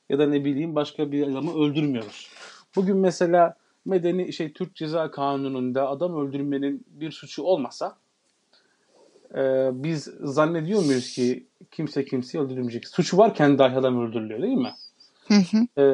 [0.10, 2.30] ya da ne bileyim başka bir adamı öldürmüyoruz.
[2.76, 7.98] Bugün mesela medeni şey Türk Ceza Kanunu'nda adam öldürmenin bir suçu olmasa
[9.36, 12.88] e, biz zannediyor muyuz ki kimse kimseyi öldürmeyecek?
[12.88, 14.74] Suçu varken dahi adam öldürülüyor değil mi?
[15.28, 15.82] Hı hı.
[15.82, 15.86] E,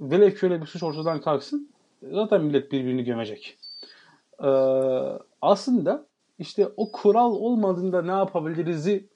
[0.00, 1.68] velev ki öyle bir suç ortadan kalksın
[2.12, 3.58] zaten millet birbirini gömecek.
[4.42, 4.50] E,
[5.42, 6.06] aslında
[6.38, 9.08] işte o kural olmadığında ne yapabiliriz'i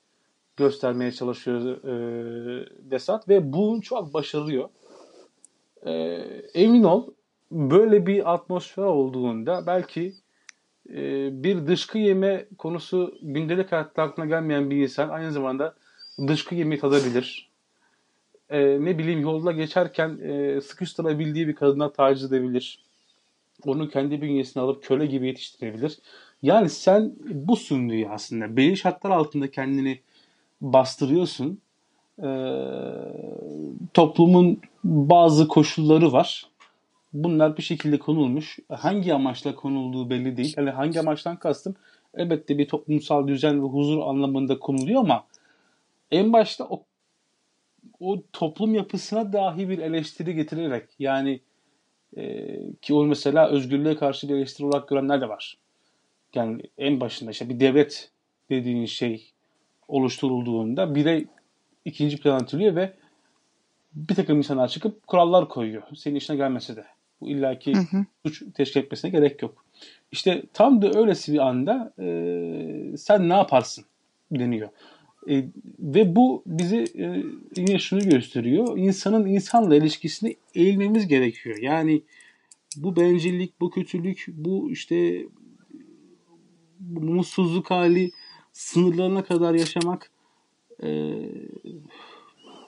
[0.56, 4.68] göstermeye çalışıyor e, Desat ve bunu çok başarıyor.
[5.86, 5.92] E,
[6.54, 7.06] emin ol
[7.50, 10.14] böyle bir atmosfer olduğunda belki
[11.42, 15.74] bir dışkı yeme konusu gündelik hayatta aklına gelmeyen bir insan aynı zamanda
[16.28, 17.50] dışkı yemeyi tadabilir.
[18.50, 22.78] E, ne bileyim yolda geçerken e, sıkıştırabildiği bir kadına taciz edebilir.
[23.66, 25.98] Onu kendi bünyesine alıp köle gibi yetiştirebilir.
[26.42, 28.56] Yani sen bu sunuyor aslında.
[28.56, 30.00] Belli şartlar altında kendini
[30.60, 31.58] bastırıyorsun.
[32.22, 32.26] Ee,
[33.94, 36.46] toplumun bazı koşulları var
[37.12, 38.59] bunlar bir şekilde konulmuş.
[38.68, 40.55] Hangi amaçla konulduğu belli değil.
[40.57, 41.75] Yani hangi amaçtan kastım
[42.14, 45.27] elbette bir toplumsal düzen ve huzur anlamında konuluyor ama
[46.11, 46.85] en başta o
[48.01, 51.40] o toplum yapısına dahi bir eleştiri getirerek yani
[52.16, 52.46] e,
[52.83, 55.59] ki o mesela özgürlüğe karşı bir eleştiri olarak görenler de var.
[56.35, 58.11] Yani en başında işte bir devlet
[58.51, 59.33] dediğin şey
[59.88, 61.27] oluşturulduğunda birey
[61.85, 62.92] ikinci plan atılıyor ve
[63.94, 65.83] bir takım insanlar çıkıp kurallar koyuyor.
[65.96, 66.85] Senin işine gelmese de.
[67.22, 68.04] Bu illaki hı hı.
[68.26, 69.64] suç teşkil etmesine gerek yok.
[70.12, 73.85] İşte tam da öylesi bir anda e, sen ne yaparsın
[74.32, 74.68] deniyor.
[75.28, 75.44] E,
[75.78, 77.24] ve bu bize e,
[77.56, 78.78] yine şunu gösteriyor.
[78.78, 81.58] İnsanın insanla ilişkisini eğilmemiz gerekiyor.
[81.58, 82.02] Yani
[82.76, 85.26] bu bencillik, bu kötülük, bu işte
[86.80, 88.11] bu mutsuzluk hali
[88.52, 90.11] sınırlarına kadar yaşamak
[90.82, 90.88] e,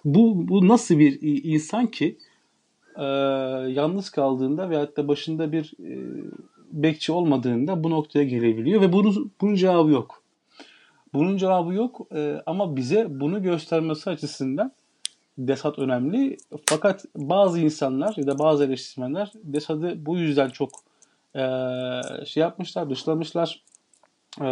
[0.05, 2.17] bu, bu nasıl bir insan ki
[2.97, 3.05] e,
[3.73, 5.93] yalnız kaldığında veyahut da başında bir e,
[6.73, 10.23] bekçi olmadığında bu noktaya gelebiliyor ve bunun, bunun cevabı yok.
[11.15, 14.73] Bunun cevabı yok e, ama bize bunu göstermesi açısından
[15.39, 16.37] Desat önemli.
[16.67, 20.71] Fakat bazı insanlar ya da bazı eleştirmenler Desat'ı bu yüzden çok
[21.37, 21.43] e,
[22.27, 23.63] şey yapmışlar, dışlamışlar.
[24.41, 24.49] E,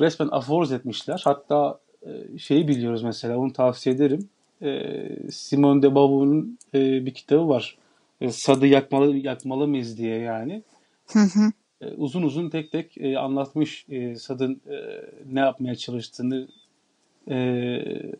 [0.00, 1.22] resmen aforoz etmişler.
[1.24, 4.28] Hatta e, şeyi biliyoruz mesela onu tavsiye ederim.
[4.64, 7.76] E, Simone de Beauvoir'un e, bir kitabı var.
[8.20, 10.62] E, Sadı yakmalı yakmalı mıyız diye yani.
[11.12, 11.52] Hı hı.
[11.80, 14.76] E, uzun uzun tek tek e, anlatmış e, Sad'ın e,
[15.32, 16.48] ne yapmaya çalıştığını,
[17.30, 17.36] e,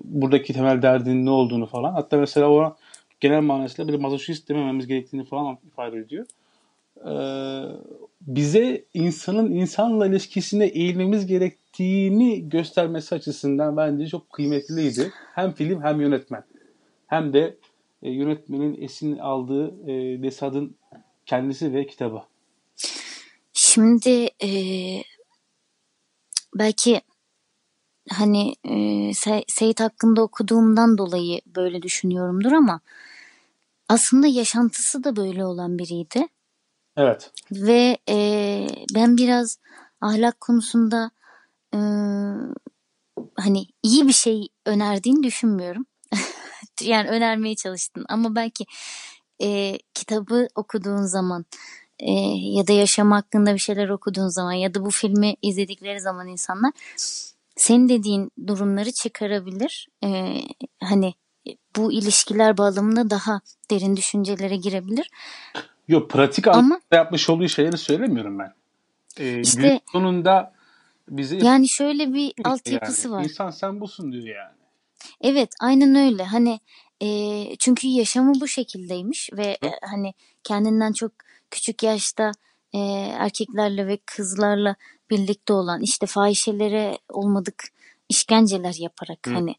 [0.04, 1.92] buradaki temel derdinin ne olduğunu falan.
[1.92, 2.76] Hatta mesela o
[3.20, 6.26] genel manasıyla bir mazoşist demememiz gerektiğini falan ifade ediyor.
[7.04, 7.12] E,
[8.20, 15.12] bize insanın insanla ilişkisine eğilmemiz gerektiğini göstermesi açısından bence çok kıymetliydi.
[15.34, 16.44] Hem film hem yönetmen.
[17.06, 17.58] Hem de
[18.02, 20.76] e, yönetmenin esin aldığı e, Desad'ın
[21.26, 22.22] kendisi ve kitabı.
[23.52, 24.50] Şimdi e,
[26.54, 27.00] belki
[28.10, 29.12] hani e,
[29.48, 32.80] Seyit hakkında okuduğumdan dolayı böyle düşünüyorumdur ama
[33.88, 36.28] aslında yaşantısı da böyle olan biriydi.
[36.96, 37.30] Evet.
[37.52, 39.58] Ve e, ben biraz
[40.00, 41.10] ahlak konusunda
[41.74, 41.78] e,
[43.34, 45.86] hani iyi bir şey önerdiğini düşünmüyorum.
[46.80, 48.66] yani önermeye çalıştın ama belki
[49.42, 51.44] e, kitabı okuduğun zaman
[51.98, 56.28] e, ya da yaşam hakkında bir şeyler okuduğun zaman ya da bu filmi izledikleri zaman
[56.28, 56.72] insanlar
[57.56, 59.88] senin dediğin durumları çıkarabilir.
[60.04, 60.40] E,
[60.82, 61.14] hani
[61.76, 65.10] bu ilişkiler bağlamında daha derin düşüncelere girebilir.
[65.88, 68.54] Yok pratik Ama, yapmış olduğu şeyleri söylemiyorum ben.
[69.18, 70.54] Ee, işte, sonunda
[71.08, 73.16] bize yani şöyle bir altyapısı yani.
[73.16, 73.24] var.
[73.24, 74.56] İnsan sen busun diyor yani.
[75.20, 76.24] Evet aynen öyle.
[76.24, 76.60] Hani
[77.02, 77.08] e,
[77.56, 81.12] çünkü yaşamı bu şekildeymiş ve e, hani kendinden çok
[81.50, 82.32] küçük yaşta
[82.72, 82.78] e,
[83.18, 84.76] erkeklerle ve kızlarla
[85.10, 87.64] birlikte olan işte fahişelere olmadık
[88.08, 89.30] işkenceler yaparak Hı.
[89.30, 89.54] hani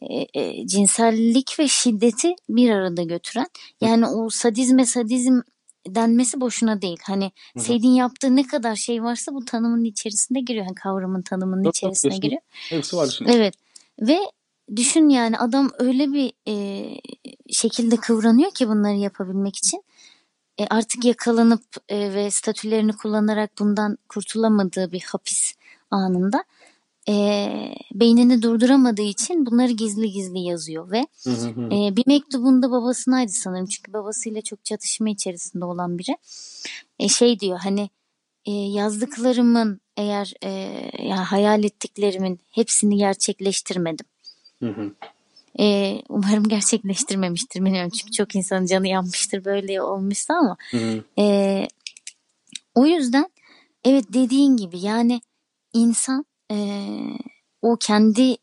[0.00, 3.46] e, e, cinsellik ve şiddeti bir arada götüren
[3.80, 5.40] yani o sadizme sadizm
[5.94, 6.98] denmesi boşuna değil.
[7.02, 7.64] Hani Hı-hı.
[7.64, 10.64] Seydin yaptığı ne kadar şey varsa bu tanımın içerisinde giriyor.
[10.64, 12.40] Yani kavramın tanımının Yok, içerisine giriyor.
[12.50, 13.30] Hepsi var şimdi.
[13.30, 13.54] Evet.
[14.00, 14.18] Ve
[14.76, 16.86] düşün yani adam öyle bir e,
[17.50, 19.84] şekilde kıvranıyor ki bunları yapabilmek için.
[20.58, 25.54] E, artık yakalanıp e, ve statülerini kullanarak bundan kurtulamadığı bir hapis
[25.90, 26.44] anında
[27.08, 27.14] e,
[27.94, 31.06] beynini durduramadığı için bunları gizli gizli yazıyor ve
[31.76, 33.66] e, bir mektubunda babasınaydı sanırım.
[33.66, 36.16] Çünkü babasıyla çok çatışma içerisinde olan biri.
[36.98, 37.90] E, şey diyor hani
[38.44, 40.50] e, yazdıklarımın eğer e,
[41.02, 44.06] yani hayal ettiklerimin hepsini gerçekleştirmedim.
[45.60, 47.64] E, umarım gerçekleştirmemiştir.
[47.64, 50.56] Bilmiyorum çünkü çok insanın canı yanmıştır böyle olmuşsa ama.
[51.18, 51.68] E,
[52.74, 53.30] o yüzden
[53.84, 55.20] evet dediğin gibi yani
[55.72, 56.56] insan e,
[57.62, 58.36] o kendi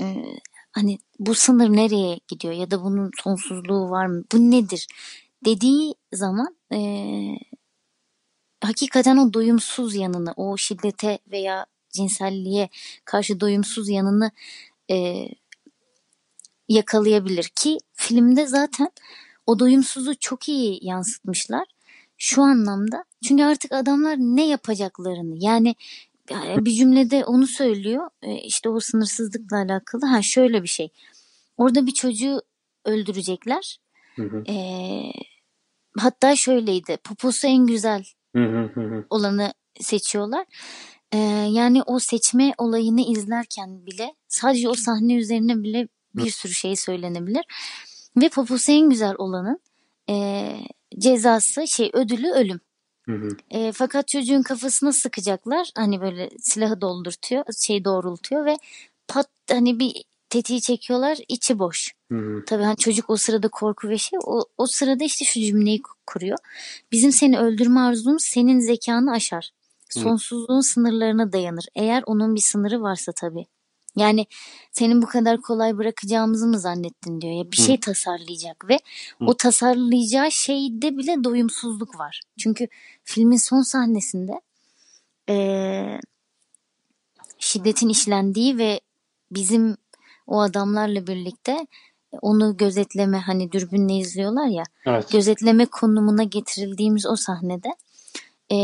[0.00, 0.24] e,
[0.72, 4.24] hani bu sınır nereye gidiyor ya da bunun sonsuzluğu var mı?
[4.32, 4.86] Bu nedir?
[5.44, 6.78] Dediği zaman e,
[8.60, 12.68] hakikaten o doyumsuz yanını o şiddete veya cinselliğe
[13.04, 14.30] karşı doyumsuz yanını
[14.90, 15.28] e,
[16.68, 18.90] yakalayabilir ki filmde zaten
[19.46, 21.64] o doyumsuzluğu çok iyi yansıtmışlar.
[22.16, 25.74] Şu anlamda çünkü artık adamlar ne yapacaklarını yani
[26.64, 28.10] bir cümlede onu söylüyor.
[28.22, 30.06] E, işte o sınırsızlıkla alakalı.
[30.06, 30.88] Ha şöyle bir şey.
[31.56, 32.42] Orada bir çocuğu
[32.84, 33.78] öldürecekler.
[34.16, 34.44] Hı hı.
[34.48, 34.56] E,
[35.98, 36.96] hatta şöyleydi.
[37.04, 38.04] Poposu en güzel
[39.10, 40.46] olanı seçiyorlar.
[41.12, 41.18] E,
[41.50, 47.44] yani o seçme olayını izlerken bile sadece o sahne üzerine bile bir sürü şey söylenebilir.
[48.16, 49.60] Ve poposu en güzel olanın
[50.08, 50.48] e,
[50.98, 52.60] cezası şey ödülü ölüm.
[53.02, 53.28] Hı hı.
[53.50, 55.70] E, fakat çocuğun kafasına sıkacaklar.
[55.76, 58.56] Hani böyle silahı doldurtuyor, şey doğrultuyor ve
[59.08, 61.92] pat hani bir tetiği çekiyorlar, içi boş.
[62.12, 62.44] Hı hı.
[62.46, 66.38] Tabii hani çocuk o sırada korku ve şey o, o sırada işte şu cümleyi kuruyor.
[66.92, 69.50] Bizim seni öldürme arzumuz senin zekanı aşar.
[69.90, 70.62] Sonsuzluğun hı.
[70.62, 71.64] sınırlarına dayanır.
[71.74, 73.46] Eğer onun bir sınırı varsa tabii.
[73.96, 74.26] Yani
[74.72, 78.78] senin bu kadar kolay bırakacağımızı mı zannettin diyor ya bir şey tasarlayacak ve
[79.18, 79.24] Hı.
[79.24, 82.20] o tasarlayacağı şeyde bile doyumsuzluk var.
[82.38, 82.68] Çünkü
[83.04, 84.40] filmin son sahnesinde
[85.28, 85.36] e,
[87.38, 88.80] şiddetin işlendiği ve
[89.30, 89.76] bizim
[90.26, 91.66] o adamlarla birlikte
[92.22, 95.12] onu gözetleme hani dürbünle izliyorlar ya evet.
[95.12, 97.68] gözetleme konumuna getirildiğimiz o sahnede
[98.50, 98.56] e,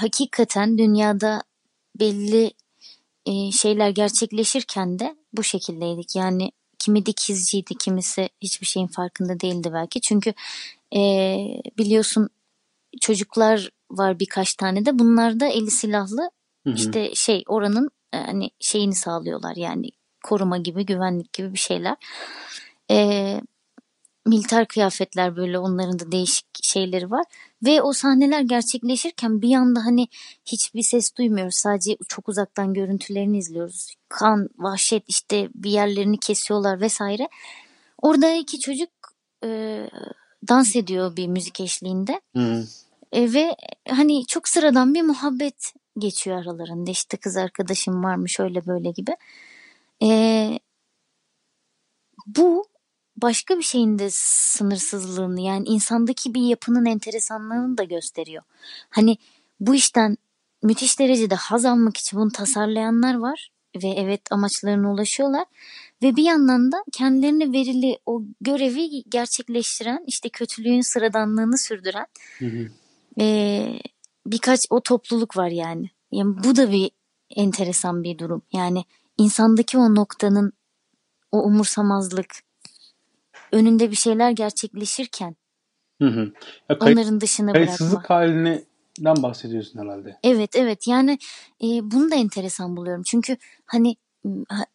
[0.00, 1.42] hakikaten dünyada
[2.00, 2.50] belli
[3.26, 6.16] e, şeyler gerçekleşirken de bu şekildeydik.
[6.16, 10.00] Yani kimi dikizciydi, kimisi hiçbir şeyin farkında değildi belki.
[10.00, 10.34] Çünkü
[10.96, 11.00] e,
[11.78, 12.28] biliyorsun
[13.00, 14.98] çocuklar var birkaç tane de.
[14.98, 16.30] Bunlar da eli silahlı
[16.64, 16.74] hı hı.
[16.74, 19.90] işte şey oranın e, hani şeyini sağlıyorlar yani
[20.24, 21.96] koruma gibi güvenlik gibi bir şeyler.
[22.90, 23.40] E,
[24.26, 27.24] militer kıyafetler böyle onların da değişik şeyleri var.
[27.64, 30.08] Ve o sahneler gerçekleşirken bir anda hani
[30.44, 31.54] hiçbir ses duymuyoruz.
[31.54, 33.94] Sadece çok uzaktan görüntülerini izliyoruz.
[34.08, 37.28] Kan, vahşet işte bir yerlerini kesiyorlar vesaire.
[38.02, 38.90] Orada iki çocuk
[39.44, 39.48] e,
[40.48, 42.20] dans ediyor bir müzik eşliğinde.
[42.36, 42.64] Hı.
[43.12, 43.56] E, ve
[43.88, 46.90] hani çok sıradan bir muhabbet geçiyor aralarında.
[46.90, 49.16] İşte kız arkadaşım varmış öyle böyle gibi.
[50.02, 50.08] E,
[52.26, 52.64] bu
[53.16, 58.42] başka bir şeyin de sınırsızlığını yani insandaki bir yapının enteresanlığını da gösteriyor.
[58.90, 59.16] Hani
[59.60, 60.16] bu işten
[60.62, 63.50] müthiş derecede haz almak için bunu tasarlayanlar var
[63.82, 65.44] ve evet amaçlarına ulaşıyorlar
[66.02, 72.06] ve bir yandan da kendilerine verili o görevi gerçekleştiren işte kötülüğün sıradanlığını sürdüren
[72.38, 72.68] Hı hı.
[73.20, 73.80] e,
[74.26, 75.90] birkaç o topluluk var yani.
[76.12, 76.90] Yani bu da bir
[77.30, 78.42] enteresan bir durum.
[78.52, 78.84] Yani
[79.18, 80.52] insandaki o noktanın
[81.32, 82.45] o umursamazlık
[83.52, 85.36] önünde bir şeyler gerçekleşirken
[86.02, 86.32] Hı hı.
[86.68, 88.16] Ya kayıt, onların dışına kayıtsızlık bırakma.
[88.16, 90.18] halinden bahsediyorsun herhalde.
[90.22, 91.18] Evet evet yani
[91.62, 93.02] e, bunu da enteresan buluyorum.
[93.02, 93.36] Çünkü
[93.66, 93.96] hani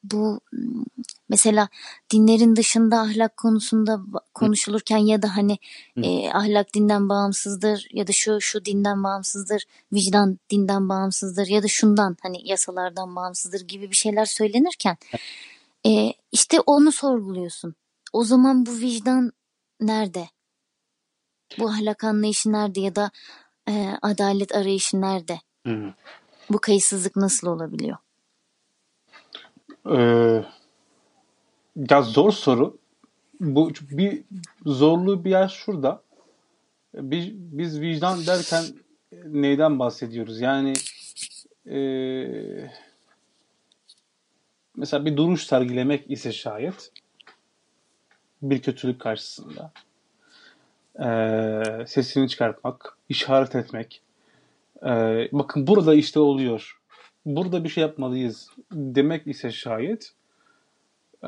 [0.03, 0.39] bu
[1.29, 1.69] mesela
[2.11, 3.99] dinlerin dışında ahlak konusunda
[4.33, 5.57] konuşulurken ya da hani
[5.97, 6.01] Hı.
[6.01, 9.63] e, ahlak dinden bağımsızdır ya da şu şu dinden bağımsızdır,
[9.93, 14.97] vicdan dinden bağımsızdır ya da şundan hani yasalardan bağımsızdır gibi bir şeyler söylenirken
[15.85, 17.75] e, işte onu sorguluyorsun.
[18.13, 19.31] O zaman bu vicdan
[19.79, 20.29] nerede?
[21.59, 23.11] Bu ahlak anlayışı nerede ya da
[23.69, 25.39] e, adalet arayışı nerede?
[25.67, 25.93] Hı hı.
[26.49, 27.97] Bu kayıtsızlık nasıl olabiliyor?
[29.91, 30.45] Ee,
[31.89, 32.77] ya zor soru.
[33.39, 34.23] Bu bir
[34.65, 36.03] zorluğu bir yer şurada.
[36.93, 38.63] Biz, biz vicdan derken
[39.25, 40.41] neyden bahsediyoruz?
[40.41, 40.73] Yani
[41.69, 42.71] ee,
[44.75, 46.91] mesela bir duruş sergilemek ise şayet
[48.41, 49.71] bir kötülük karşısında
[50.99, 54.01] ee, sesini çıkartmak, işaret etmek.
[54.83, 56.79] Ee, bakın burada işte oluyor.
[57.25, 60.13] Burada bir şey yapmalıyız demek ise şayet
[61.23, 61.27] ee,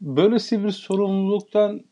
[0.00, 1.84] böylesi bir sorumluluktan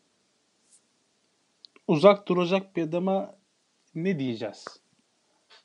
[1.89, 3.35] uzak duracak bir adama
[3.95, 4.65] ne diyeceğiz?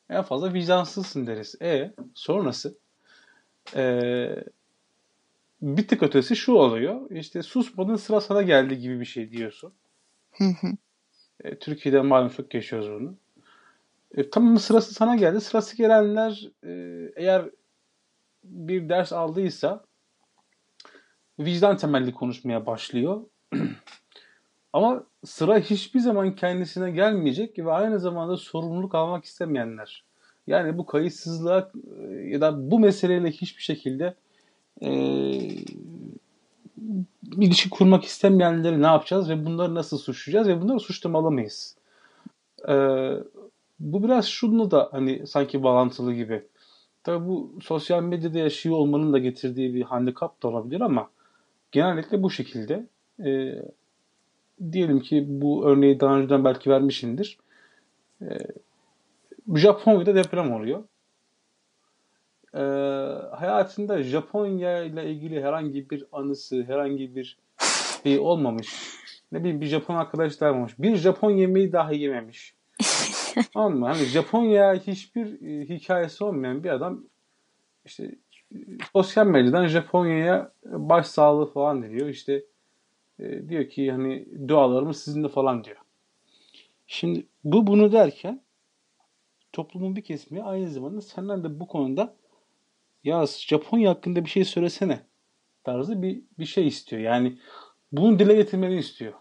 [0.09, 1.55] En fazla vicdansızsın deriz.
[1.61, 2.77] E sonrası
[3.75, 4.43] ee,
[5.61, 7.11] bir tık ötesi şu oluyor.
[7.11, 9.73] İşte susmadın sıra sana geldi gibi bir şey diyorsun.
[11.43, 13.15] E, Türkiye'de malum çok yaşıyoruz bunu.
[14.15, 15.41] E, tamam sırası sana geldi.
[15.41, 16.71] Sırası gelenler e,
[17.15, 17.49] eğer
[18.43, 19.85] bir ders aldıysa
[21.39, 23.21] vicdan temelli konuşmaya başlıyor.
[24.73, 30.05] Ama sıra hiçbir zaman kendisine gelmeyecek ve aynı zamanda sorumluluk almak istemeyenler.
[30.47, 34.15] Yani bu kayıtsızlığa e, ya da bu meseleyle hiçbir şekilde
[34.81, 34.89] e,
[37.37, 41.75] ilişki kurmak istemeyenleri ne yapacağız ve bunları nasıl suçlayacağız ve bunları suçlamalı mıyız?
[42.69, 42.73] E,
[43.79, 46.43] bu biraz şununla da hani sanki bağlantılı gibi.
[47.03, 51.09] Tabii bu sosyal medyada yaşıyor olmanın da getirdiği bir handikap da olabilir ama
[51.71, 52.87] genellikle bu şekilde.
[53.25, 53.61] E,
[54.71, 57.37] diyelim ki bu örneği daha önceden belki vermişimdir.
[58.21, 58.27] E,
[59.55, 60.83] Japonya'da deprem oluyor.
[62.57, 62.61] E,
[63.35, 67.37] hayatında Japonya ile ilgili herhangi bir anısı, herhangi bir
[68.03, 68.67] şey olmamış.
[69.31, 70.79] Ne bileyim bir Japon arkadaş da olmamış.
[70.79, 72.53] Bir Japon yemeği dahi yememiş.
[73.55, 73.85] Mı?
[73.85, 77.03] Hani Japonya hiçbir e, hikayesi olmayan bir adam
[77.85, 78.15] işte
[78.51, 78.57] e,
[78.93, 82.07] sosyal medyadan Japonya'ya baş sağlığı falan diyor.
[82.07, 82.43] İşte
[83.19, 85.77] e, diyor ki hani dualarımız sizinle falan diyor.
[86.87, 88.41] Şimdi bu bunu derken
[89.53, 92.15] toplumun bir kesimi aynı zamanda senden de bu konuda
[93.07, 94.99] ya Japonya hakkında bir şey söylesene
[95.63, 97.01] tarzı bir, bir şey istiyor.
[97.01, 97.37] Yani
[97.91, 99.13] bunu dile getirmeni istiyor.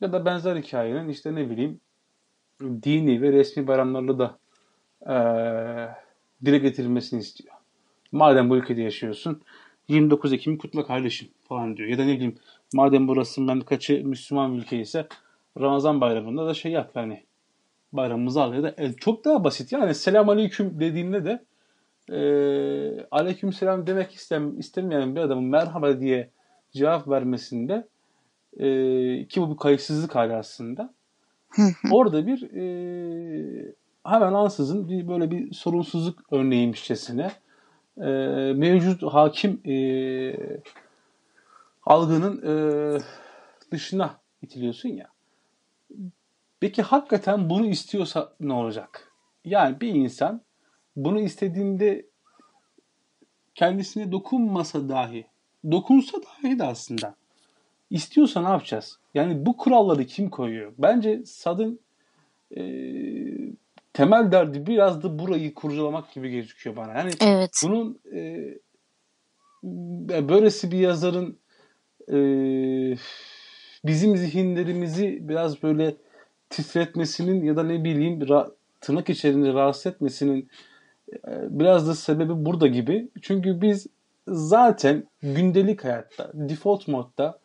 [0.00, 1.80] Ya da benzer hikayenin işte ne bileyim
[2.60, 4.38] dini ve resmi bayramlarla da
[5.06, 5.94] eee
[6.44, 7.54] dile getirilmesini istiyor.
[8.12, 9.42] Madem bu ülkede yaşıyorsun
[9.88, 11.88] 29 Ekim'i kutla kardeşim falan diyor.
[11.88, 12.38] Ya da ne bileyim
[12.74, 15.06] madem burası memlekatçı Müslüman ülke ise
[15.60, 17.24] Ramazan bayramında da şey yap yani
[17.92, 21.44] bayramımızı al ya da e, çok daha basit yani selam aleyküm dediğinde de
[22.10, 22.20] e,
[23.10, 26.30] aleyküm selam demek istem, istemeyen bir adamın merhaba diye
[26.72, 27.88] cevap vermesinde
[28.56, 28.66] e,
[29.28, 30.94] ki bu bir kayıtsızlık hali aslında
[31.90, 37.30] orada bir e, hemen ansızın bir böyle bir sorumsuzluk örneğiymişçesine
[37.96, 38.10] e,
[38.56, 39.76] mevcut hakim e,
[41.86, 42.52] algının e,
[43.72, 45.06] dışına itiliyorsun ya.
[46.60, 49.12] Peki hakikaten bunu istiyorsa ne olacak?
[49.44, 50.42] Yani bir insan
[50.96, 52.06] bunu istediğinde
[53.54, 55.26] kendisine dokunmasa dahi,
[55.70, 57.14] dokunsa dahi de aslında
[57.90, 58.98] İstiyorsa ne yapacağız?
[59.14, 60.72] Yani bu kuralları kim koyuyor?
[60.78, 61.80] Bence Sad'ın
[62.56, 62.62] e,
[63.92, 66.92] temel derdi biraz da burayı kurcalamak gibi gözüküyor bana.
[66.98, 67.62] Yani evet.
[67.64, 68.54] bunun e,
[70.28, 71.38] böylesi bir yazarın
[72.08, 72.18] e,
[73.84, 75.94] bizim zihinlerimizi biraz böyle
[76.50, 80.48] titretmesinin ya da ne bileyim ra, tırnak içerisinde rahatsız etmesinin
[81.50, 83.08] biraz da sebebi burada gibi.
[83.22, 83.86] Çünkü biz
[84.28, 87.38] zaten gündelik hayatta, default modda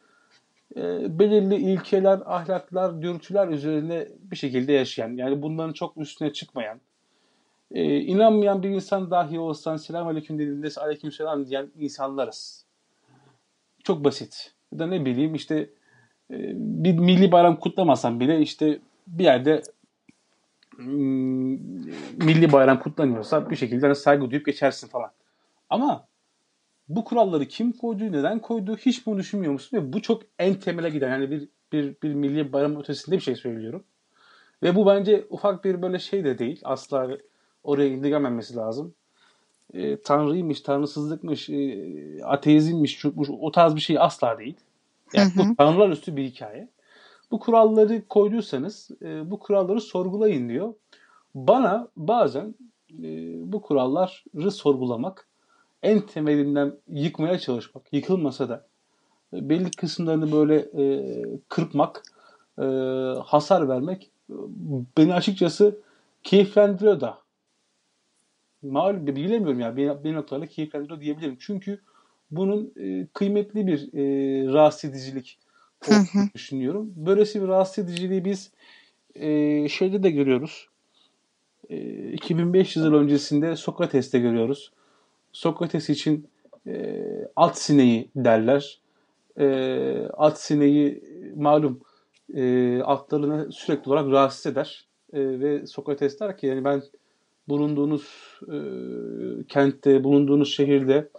[0.75, 0.81] e,
[1.19, 6.81] belirli ilkeler, ahlaklar, dürtüler üzerine bir şekilde yaşayan, yani bunların çok üstüne çıkmayan,
[7.71, 12.65] e, inanmayan bir insan dahi olsan selam aleyküm dediğinde aleyküm selam diyen insanlarız.
[13.83, 14.51] Çok basit.
[14.79, 15.55] Da ne bileyim işte
[16.31, 19.61] e, bir milli bayram kutlamasan bile işte bir yerde
[20.77, 25.11] milli bayram kutlanıyorsa bir şekilde hani saygı duyup geçersin falan.
[25.69, 26.07] Ama
[26.89, 29.77] bu kuralları kim koydu, neden koydu hiç bunu düşünmüyor musun?
[29.77, 33.35] Ve bu çok en temele giden yani bir, bir, bir milli bayram ötesinde bir şey
[33.35, 33.83] söylüyorum.
[34.63, 36.61] Ve bu bence ufak bir böyle şey de değil.
[36.63, 37.17] Asla
[37.63, 38.93] oraya indirgememesi lazım.
[39.73, 44.55] E, tanrıymış, tanrısızlıkmış, e, ateizmmiş, çokmuş, o tarz bir şey asla değil.
[45.13, 45.49] Yani hı hı.
[45.49, 46.67] bu tanrılar üstü bir hikaye.
[47.35, 50.73] Bu kuralları koyduysanız e, bu kuralları sorgulayın diyor.
[51.35, 52.55] Bana bazen
[53.03, 53.07] e,
[53.51, 55.27] bu kuralları sorgulamak
[55.83, 58.67] en temelinden yıkmaya çalışmak, yıkılmasa da
[59.33, 60.85] e, belli kısımlarını böyle e,
[61.49, 62.03] kırpmak,
[62.59, 62.63] e,
[63.25, 64.35] hasar vermek e,
[64.97, 65.79] beni açıkçası
[66.23, 67.17] keyiflendiriyor da.
[68.61, 71.37] Malum bilemiyorum ya beni, beni noktalarla keyiflendiriyor diyebilirim.
[71.39, 71.81] Çünkü
[72.31, 74.03] bunun e, kıymetli bir e,
[74.53, 75.39] rahatsız edicilik
[75.87, 76.93] olduğunu düşünüyorum.
[76.95, 78.51] Böylesi bir rahatsız ediciliği biz
[79.15, 80.67] e, şeyde de görüyoruz.
[81.69, 84.71] E, 2500 yıl öncesinde Sokrates'te görüyoruz.
[85.31, 86.27] Sokrates için
[86.67, 87.03] e,
[87.35, 88.79] at sineği derler.
[89.39, 89.47] E,
[90.13, 91.03] at sineği
[91.35, 91.81] malum
[92.33, 94.85] e, atlarını sürekli olarak rahatsız eder.
[95.13, 96.83] E, ve Sokrates der ki yani ben
[97.47, 98.57] bulunduğunuz e,
[99.47, 101.09] kentte, bulunduğunuz şehirde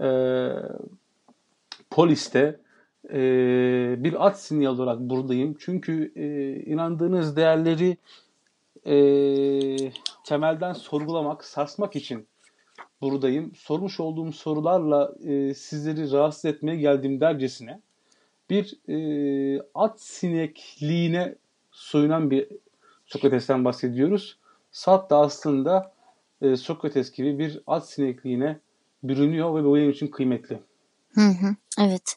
[0.00, 0.08] e,
[1.90, 2.60] poliste
[3.08, 3.18] e,
[3.98, 5.56] bir at sineği olarak buradayım.
[5.60, 7.96] Çünkü e, inandığınız değerleri
[8.86, 8.96] e,
[10.24, 12.26] temelden sorgulamak, sarsmak için
[13.00, 13.54] buradayım.
[13.54, 17.80] Sormuş olduğum sorularla e, sizleri rahatsız etmeye geldiğim dercesine
[18.50, 21.34] bir e, at sinekliğine
[21.70, 22.48] soyunan bir
[23.06, 24.38] Sokrates'ten bahsediyoruz.
[24.72, 25.92] Sat da aslında
[26.42, 28.60] e, Sokrates gibi bir at sinekliğine
[29.02, 30.60] bürünüyor ve bu benim için kıymetli.
[31.14, 32.16] Hı hı, evet.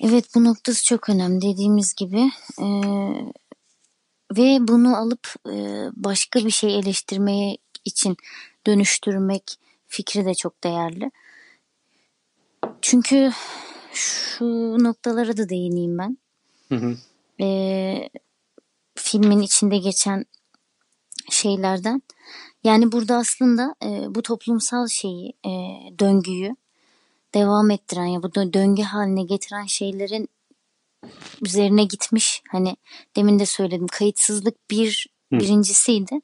[0.00, 2.30] Evet bu noktası çok önemli dediğimiz gibi.
[2.58, 2.66] E,
[4.36, 8.16] ve bunu alıp e, başka bir şey eleştirmeye için
[8.66, 9.42] dönüştürmek
[9.86, 11.10] fikri de çok değerli.
[12.82, 13.32] Çünkü
[13.92, 14.44] şu
[14.84, 16.18] noktalara da değineyim ben.
[16.68, 16.96] Hı hı.
[17.40, 18.08] Ee,
[18.94, 20.24] filmin içinde geçen
[21.30, 22.02] şeylerden.
[22.64, 25.50] Yani burada aslında e, bu toplumsal şeyi, e,
[25.98, 26.56] döngüyü
[27.36, 30.28] devam ettiren ya bu döngü haline getiren şeylerin
[31.42, 32.42] üzerine gitmiş.
[32.50, 32.76] Hani
[33.16, 35.38] demin de söyledim kayıtsızlık bir Hı.
[35.40, 36.20] birincisiydi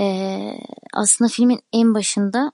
[0.00, 0.58] e,
[0.92, 2.52] aslında filmin en başında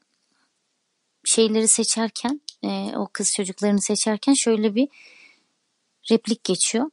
[1.25, 4.89] şeyleri seçerken e, o kız çocuklarını seçerken şöyle bir
[6.11, 6.91] replik geçiyor.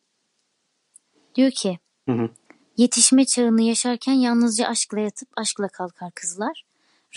[1.35, 1.79] Diyor ki
[2.09, 2.29] hı hı.
[2.77, 6.63] yetişme çağını yaşarken yalnızca aşkla yatıp aşkla kalkar kızlar.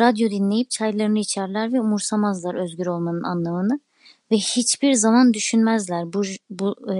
[0.01, 3.81] Radyo dinleyip çaylarını içerler ve umursamazlar özgür olmanın anlamını
[4.31, 6.97] ve hiçbir zaman düşünmezler bu, bu e,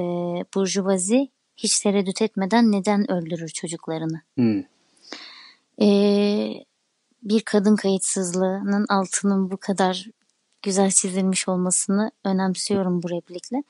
[0.55, 4.21] burjuvazi hiç tereddüt etmeden neden öldürür çocuklarını.
[4.35, 4.63] Hmm
[5.81, 5.87] e,
[7.23, 10.07] bir kadın kayıtsızlığının altının bu kadar
[10.63, 13.63] güzel çizilmiş olmasını önemsiyorum bu replikle.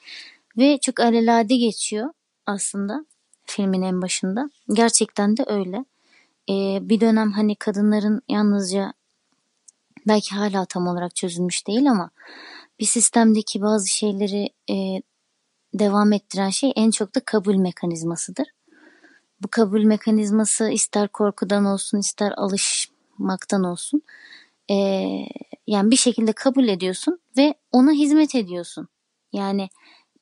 [0.59, 2.11] Ve çok alelade geçiyor
[2.47, 3.07] aslında
[3.45, 4.51] filmin en başında.
[4.72, 5.85] Gerçekten de öyle.
[6.51, 8.93] Ee, bir dönem hani kadınların yalnızca
[10.07, 12.11] belki hala tam olarak çözülmüş değil ama
[12.80, 15.02] bir sistemdeki bazı şeyleri e,
[15.74, 18.46] devam ettiren şey en çok da kabul mekanizmasıdır
[19.44, 24.02] bu kabul mekanizması ister korkudan olsun ister alışmaktan olsun
[24.70, 24.74] e,
[25.66, 28.88] yani bir şekilde kabul ediyorsun ve ona hizmet ediyorsun.
[29.32, 29.68] Yani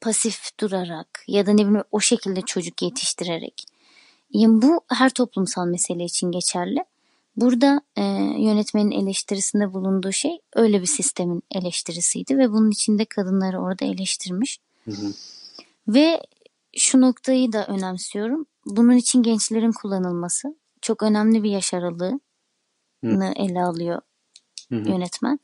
[0.01, 3.65] pasif durarak ya da ne bileyim o şekilde çocuk yetiştirerek.
[4.31, 6.85] Yani bu her toplumsal mesele için geçerli.
[7.37, 8.03] Burada e,
[8.39, 14.59] yönetmenin eleştirisinde bulunduğu şey öyle bir sistemin eleştirisiydi ve bunun içinde kadınları orada eleştirmiş.
[14.85, 15.13] Hı hı.
[15.89, 16.23] Ve
[16.77, 22.21] şu noktayı da önemsiyorum bunun için gençlerin kullanılması çok önemli bir yaş aralığını
[23.05, 23.33] Hı.
[23.37, 24.03] ele alıyor
[24.69, 24.89] Hı-hı.
[24.89, 25.39] yönetmen.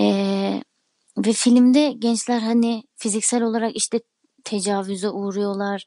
[0.00, 0.62] Ee,
[1.18, 4.00] ve filmde gençler hani fiziksel olarak işte
[4.44, 5.86] tecavüze uğruyorlar.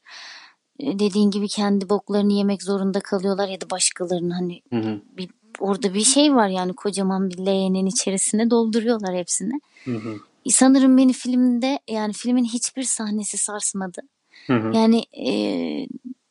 [0.80, 5.00] E, dediğin gibi kendi boklarını yemek zorunda kalıyorlar ya da başkalarının hani Hı hı.
[5.16, 9.60] bir orada bir şey var yani kocaman bir leğenin içerisine dolduruyorlar hepsini.
[9.84, 10.20] Hı hı.
[10.48, 14.00] Sanırım beni filmde yani filmin hiçbir sahnesi sarsmadı.
[14.46, 14.76] Hı hı.
[14.76, 15.86] Yani e,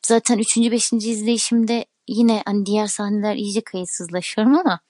[0.06, 0.56] zaten 3.
[0.56, 0.92] 5.
[0.92, 4.80] izleyişimde yine hani diğer sahneler iyice kayıtsızlaşıyorum ama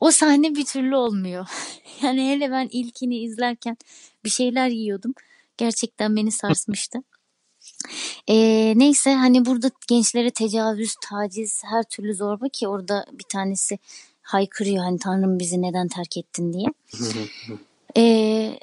[0.00, 1.46] o sahne bir türlü olmuyor.
[2.02, 3.76] yani hele ben ilkini izlerken
[4.24, 5.14] bir şeyler yiyordum.
[5.56, 6.98] Gerçekten beni sarsmıştı.
[8.28, 8.34] E,
[8.76, 13.78] neyse hani burada gençlere tecavüz, taciz, her türlü zorba ki orada bir tanesi
[14.22, 16.66] haykırıyor hani Tanrım bizi neden terk ettin diye.
[17.96, 18.60] E,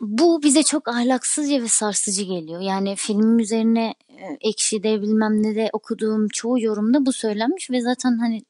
[0.00, 2.60] bu bize çok ahlaksızca ve sarsıcı geliyor.
[2.60, 8.18] Yani filmin üzerine e, ekşide bilmem ne de okuduğum çoğu yorumda bu söylenmiş ve zaten
[8.18, 8.42] hani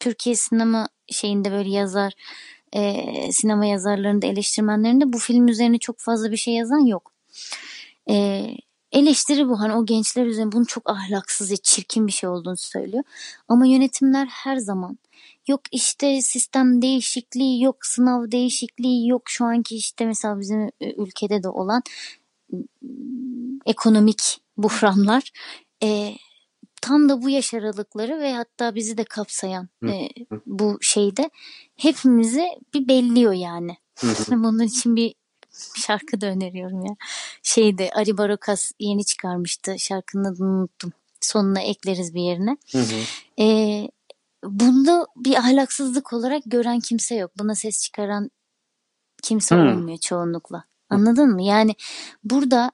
[0.00, 2.12] Türkiye sinema şeyinde böyle yazar
[2.72, 7.12] e, sinema yazarlarında eleştirmenlerinde bu film üzerine çok fazla bir şey yazan yok.
[8.10, 8.46] E,
[8.92, 13.04] eleştiri bu hani o gençler üzerine bunun çok ahlaksız ve çirkin bir şey olduğunu söylüyor.
[13.48, 14.98] Ama yönetimler her zaman
[15.48, 21.48] yok işte sistem değişikliği yok sınav değişikliği yok şu anki işte mesela bizim ülkede de
[21.48, 21.82] olan
[23.66, 25.30] ekonomik buhranlar
[25.82, 26.14] e,
[26.82, 30.08] tam da bu yaş aralıkları ve hatta bizi de kapsayan e,
[30.46, 31.30] bu şeyde
[31.76, 33.76] hepimizi bir belliyor yani.
[34.30, 35.14] Bunun için bir
[35.86, 36.96] şarkı da öneriyorum ya.
[37.42, 39.78] Şeyde Ari Barokas yeni çıkarmıştı.
[39.78, 40.92] Şarkının adını unuttum.
[41.20, 42.56] Sonuna ekleriz bir yerine.
[43.40, 43.44] E,
[44.44, 47.30] bunda bir ahlaksızlık olarak gören kimse yok.
[47.38, 48.30] Buna ses çıkaran
[49.22, 49.68] kimse Hmm.
[49.68, 50.64] olmuyor çoğunlukla.
[50.90, 51.42] Anladın mı?
[51.42, 51.74] Yani
[52.24, 52.70] burada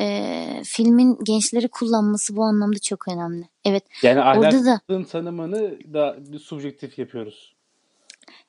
[0.00, 3.48] e, filmin gençleri kullanması bu anlamda çok önemli.
[3.64, 3.84] Evet.
[4.02, 7.55] Yani Orada da ahlaksızlığın tanımını da bir subjektif yapıyoruz.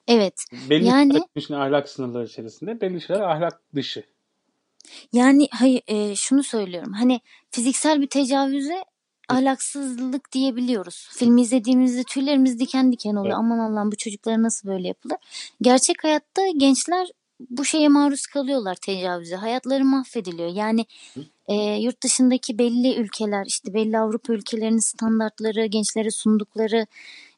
[0.08, 0.34] Evet.
[0.70, 1.14] Belli Yani
[1.48, 4.04] şeyler ahlak sınırları içerisinde, belli şeyler ahlak dışı.
[5.14, 6.94] yani hayır e, şunu söylüyorum.
[6.94, 8.84] Hani fiziksel bir tecavüze
[9.30, 11.10] ahlaksızlık diyebiliyoruz.
[11.12, 13.26] Filmi izlediğimizde tüylerimiz diken diken oluyor.
[13.26, 13.38] Evet.
[13.40, 15.18] Aman Allah'ım bu çocuklara nasıl böyle yapılır?
[15.62, 17.08] Gerçek hayatta gençler
[17.50, 19.36] bu şeye maruz kalıyorlar tecavüze.
[19.36, 20.50] Hayatları mahvediliyor.
[20.50, 20.86] Yani
[21.48, 26.88] e, yurt dışındaki belli ülkeler işte belli Avrupa ülkelerinin standartları, gençlere sundukları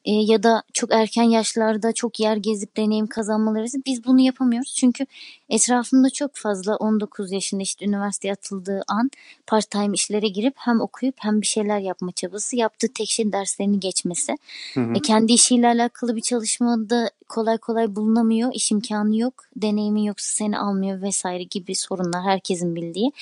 [0.04, 4.74] e, ya da çok erken yaşlarda çok yer gezip deneyim kazanmaları biz bunu yapamıyoruz.
[4.74, 5.06] Çünkü
[5.48, 9.10] etrafımda çok fazla 19 yaşında işte üniversiteye atıldığı an
[9.46, 13.80] part time işlere girip hem okuyup hem bir şeyler yapma çabası yaptığı tek şey derslerini
[13.80, 14.36] geçmesi.
[14.74, 14.92] Hı hı.
[14.96, 20.58] E, kendi işiyle alakalı bir çalışmada kolay kolay bulunamıyor, iş imkanı yok, deneyimin yoksa seni
[20.58, 23.12] almıyor vesaire gibi sorunlar herkesin bildiği.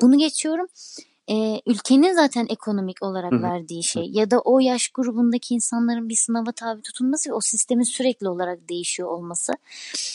[0.00, 0.66] Bunu geçiyorum.
[1.30, 3.42] E, ülkenin zaten ekonomik olarak Hı hı.
[3.42, 7.84] verdiği şey ya da o yaş grubundaki insanların bir sınava tabi tutulması ve o sistemin
[7.84, 9.52] sürekli olarak değişiyor olması.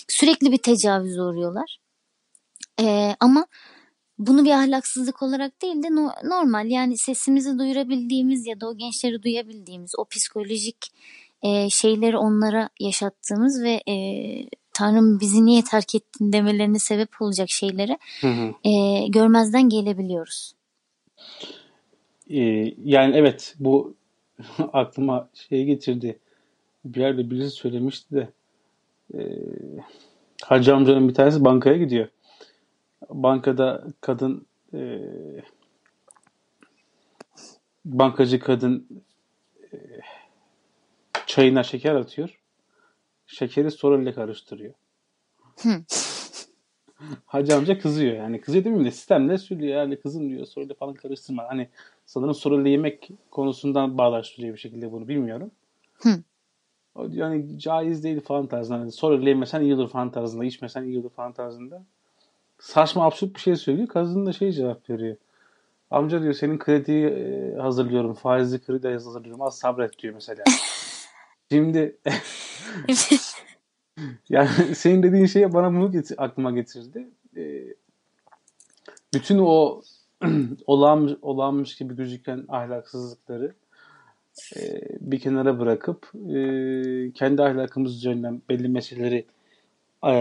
[0.07, 1.77] Sürekli bir tecavüz uğruyorlar.
[2.81, 3.45] E, ama
[4.19, 9.23] bunu bir ahlaksızlık olarak değil de no- normal yani sesimizi duyurabildiğimiz ya da o gençleri
[9.23, 10.91] duyabildiğimiz o psikolojik
[11.41, 13.95] e, şeyleri onlara yaşattığımız ve e,
[14.73, 18.69] Tanrım bizi niye terk ettin demelerine sebep olacak şeyleri Hı hı.
[18.69, 20.53] e, görmezden gelebiliyoruz.
[22.29, 23.95] Ee, yani evet bu
[24.73, 26.19] aklıma şey getirdi.
[26.85, 28.29] Bir yerde birisi söylemişti de
[29.13, 29.19] e,
[30.41, 32.07] Hacı amcanın bir tanesi bankaya gidiyor.
[33.09, 35.01] Bankada kadın e,
[37.85, 39.03] bankacı kadın
[39.73, 39.77] e,
[41.25, 42.39] çayına şeker atıyor.
[43.27, 44.73] Şekeri soruyla karıştırıyor.
[47.25, 48.41] Hacı amca kızıyor yani.
[48.41, 51.43] Kızıyor değil mi de sistemle söylüyor yani kızım diyor soruyla falan karıştırma.
[51.49, 51.69] Hani
[52.05, 55.51] sanırım soruyla yemek konusundan bağdaştırıyor bir şekilde bunu bilmiyorum.
[55.93, 56.09] Hı.
[56.95, 58.79] O diyor hani caiz değil falan tarzında.
[58.79, 60.45] Hani soruyla yemesen iyi olur falan tarzında.
[60.45, 61.83] içmesen iyi olur falan tarzında.
[62.59, 63.87] Saçma absürt bir şey söylüyor.
[63.87, 65.17] Kadın da şey cevap veriyor.
[65.91, 68.13] Amca diyor senin krediyi e, hazırlıyorum.
[68.13, 69.41] Faizli kredi hazırlıyorum.
[69.41, 70.43] Az sabret diyor mesela.
[71.51, 71.97] Şimdi
[74.29, 77.07] yani senin dediğin şey bana bunu getir, aklıma getirdi.
[77.37, 77.63] Ee,
[79.13, 79.81] bütün o
[80.67, 83.53] olağan, olağanmış gibi gözüken ahlaksızlıkları
[84.55, 89.25] e, bir kenara bırakıp e, kendi ahlakımız üzerinden belli meseleleri
[90.03, 90.13] e,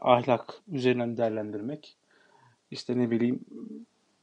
[0.00, 1.96] ahlak üzerinden değerlendirmek.
[2.70, 3.40] İşte ne bileyim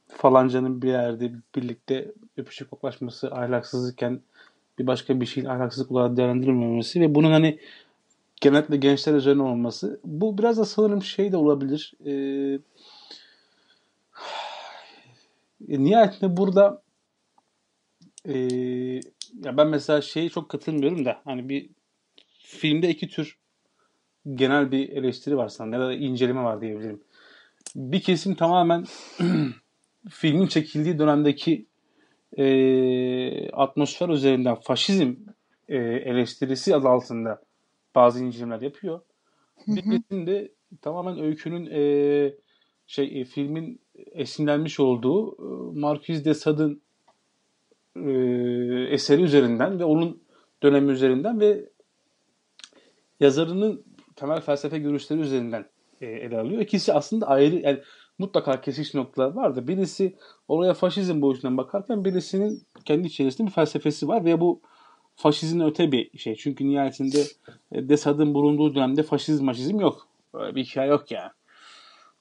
[0.08, 4.20] falancanın bir yerde birlikte öpüşüp koklaşması ahlaksızlıkken
[4.78, 7.58] bir başka bir şeyin ahlaksızlık olarak değerlendirilmemesi ve bunun hani
[8.40, 10.00] genellikle gençler üzerine olması.
[10.04, 11.94] Bu biraz da sanırım şey de olabilir.
[12.06, 12.12] Ee,
[15.68, 16.82] e, nihayetinde burada
[18.28, 18.38] e,
[19.44, 21.70] ya ben mesela şeyi çok katılmıyorum da hani bir
[22.38, 23.38] filmde iki tür
[24.34, 27.00] genel bir eleştiri var sana ya da inceleme var diyebilirim.
[27.76, 28.84] Bir kesim tamamen
[30.10, 31.66] filmin çekildiği dönemdeki
[32.38, 35.14] e, atmosfer üzerinden faşizm
[35.68, 37.42] e, eleştirisi adı altında
[37.94, 39.00] bazı incelemeler yapıyor.
[39.66, 42.34] Bir kesim de tamamen öykünün e,
[42.86, 46.82] şey e, filmin esinlenmiş olduğu e, Marquis de Sade'ın
[47.96, 48.10] e,
[48.90, 50.22] eseri üzerinden ve onun
[50.62, 51.68] dönemi üzerinden ve
[53.20, 53.84] yazarının
[54.16, 55.66] temel felsefe görüşleri üzerinden
[56.00, 56.60] e, ele alıyor.
[56.60, 57.80] İkisi aslında ayrı yani
[58.18, 59.68] mutlaka kesiş noktalar vardı.
[59.68, 60.16] Birisi
[60.48, 64.62] oraya faşizm boyutundan bakarken birisinin kendi içerisinde bir felsefesi var ve bu
[65.16, 66.34] faşizmin öte bir şey.
[66.34, 67.22] Çünkü nihayetinde
[67.72, 70.08] e, Desad'ın bulunduğu dönemde faşizm maşizm yok.
[70.34, 71.30] Böyle bir hikaye yok yani.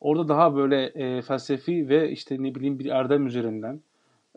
[0.01, 3.81] Orada daha böyle e, felsefi ve işte ne bileyim bir erdem üzerinden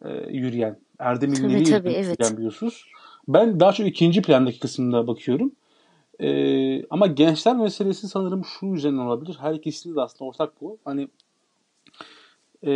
[0.05, 2.38] e, yürüyen, erdem ilmileri tabii, evet.
[2.38, 2.84] bir husus.
[3.28, 5.53] Ben daha çok ikinci plandaki kısımda bakıyorum.
[6.20, 9.36] E, ama gençler meselesi sanırım şu yüzden olabilir.
[9.40, 10.78] Her ikisinde de aslında ortak bu.
[10.84, 11.09] Hani
[12.66, 12.72] e,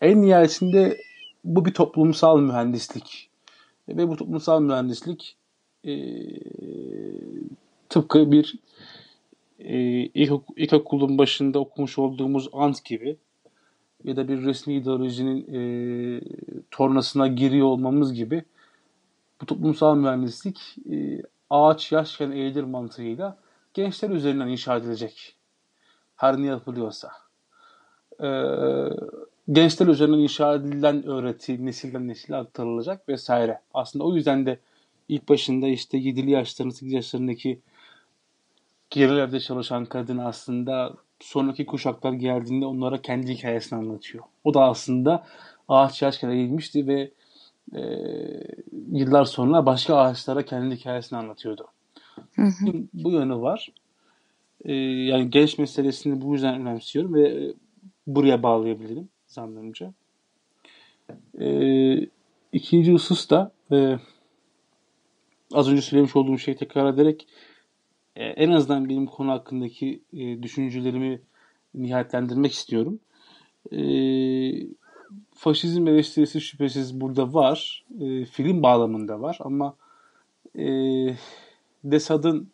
[0.00, 0.98] en nihayetinde
[1.44, 3.29] bu bir toplumsal mühendislik.
[3.96, 5.36] Ve bu toplumsal mühendislik
[5.84, 5.92] e,
[7.88, 8.54] tıpkı bir
[9.58, 9.78] e,
[10.14, 13.16] ilk, ilkokulun başında okumuş olduğumuz ant gibi
[14.04, 15.60] ya da bir resmi ideolojinin e,
[16.70, 18.44] tornasına giriyor olmamız gibi
[19.40, 23.38] bu toplumsal mühendislik e, ağaç yaşken eğilir mantığıyla
[23.74, 25.36] gençler üzerinden inşa edilecek.
[26.16, 27.12] Her ne yapılıyorsa.
[28.20, 28.28] E,
[29.52, 33.60] gençler üzerinden inşa edilen öğreti nesilden nesile aktarılacak vesaire.
[33.74, 34.58] Aslında o yüzden de
[35.08, 37.60] ilk başında işte 7'li yaşlarında 8 yaşlarındaki
[38.90, 44.24] gerilerde çalışan kadın aslında sonraki kuşaklar geldiğinde onlara kendi hikayesini anlatıyor.
[44.44, 45.26] O da aslında
[45.68, 47.10] ağaç yaşken eğilmişti ve
[47.74, 47.82] e,
[48.92, 51.66] yıllar sonra başka ağaçlara kendi hikayesini anlatıyordu.
[52.34, 52.72] Hı hı.
[52.94, 53.72] Bu yönü var.
[54.64, 57.54] E, yani genç meselesini bu yüzden önemsiyorum ve e,
[58.06, 59.92] buraya bağlayabilirim zannımca.
[61.40, 61.46] E,
[62.52, 63.98] ikinci husus da e,
[65.52, 67.26] az önce söylemiş olduğum şeyi tekrar ederek
[68.16, 71.22] e, en azından benim konu hakkındaki e, düşüncelerimi
[71.74, 73.00] nihayetlendirmek istiyorum.
[73.72, 73.80] E,
[75.34, 77.84] faşizm eleştirisi şüphesiz burada var.
[78.00, 79.76] E, film bağlamında var ama
[80.58, 80.66] e,
[81.84, 82.50] Desad'ın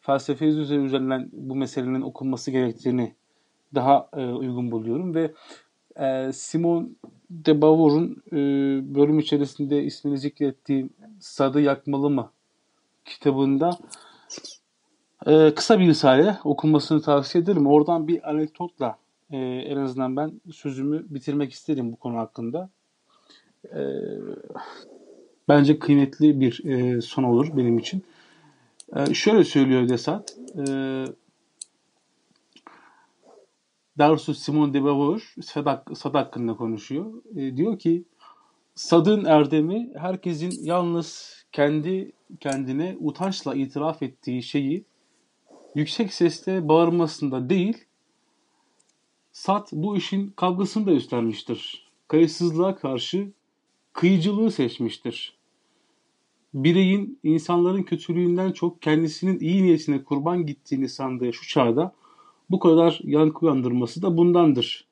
[0.00, 3.14] felsefe üzerinden bu meselenin okunması gerektiğini
[3.74, 5.32] daha e, uygun buluyorum ve
[5.98, 6.96] e, Simon
[7.30, 8.36] de Beauvoir'un e,
[8.94, 10.90] bölüm içerisinde ismini zikrettiğim
[11.20, 12.30] Sadı Yakmalı mı
[13.04, 13.70] kitabında
[15.26, 17.66] e, kısa bir risale okunmasını tavsiye ederim.
[17.66, 18.98] Oradan bir anekdotla
[19.30, 22.70] e, en azından ben sözümü bitirmek isterim bu konu hakkında.
[23.64, 23.80] E,
[25.48, 28.04] bence kıymetli bir e, son olur benim için.
[28.96, 30.36] E, şöyle söylüyor Desat.
[30.58, 30.64] E,
[33.98, 37.12] doğrusu Simon de Beauvoir Sad, Sad hakkında konuşuyor.
[37.36, 38.04] E, diyor ki
[38.74, 44.84] Sad'ın erdemi herkesin yalnız kendi kendine utançla itiraf ettiği şeyi
[45.74, 47.84] yüksek sesle bağırmasında değil,
[49.32, 51.88] Sat bu işin kavgasını da üstlenmiştir.
[52.08, 53.32] Kayıtsızlığa karşı
[53.92, 55.38] kıyıcılığı seçmiştir.
[56.54, 61.94] Bireyin insanların kötülüğünden çok kendisinin iyi niyetine kurban gittiğini sandığı şu çağda
[62.50, 64.84] bu kadar yankı uyandırması da bundandır.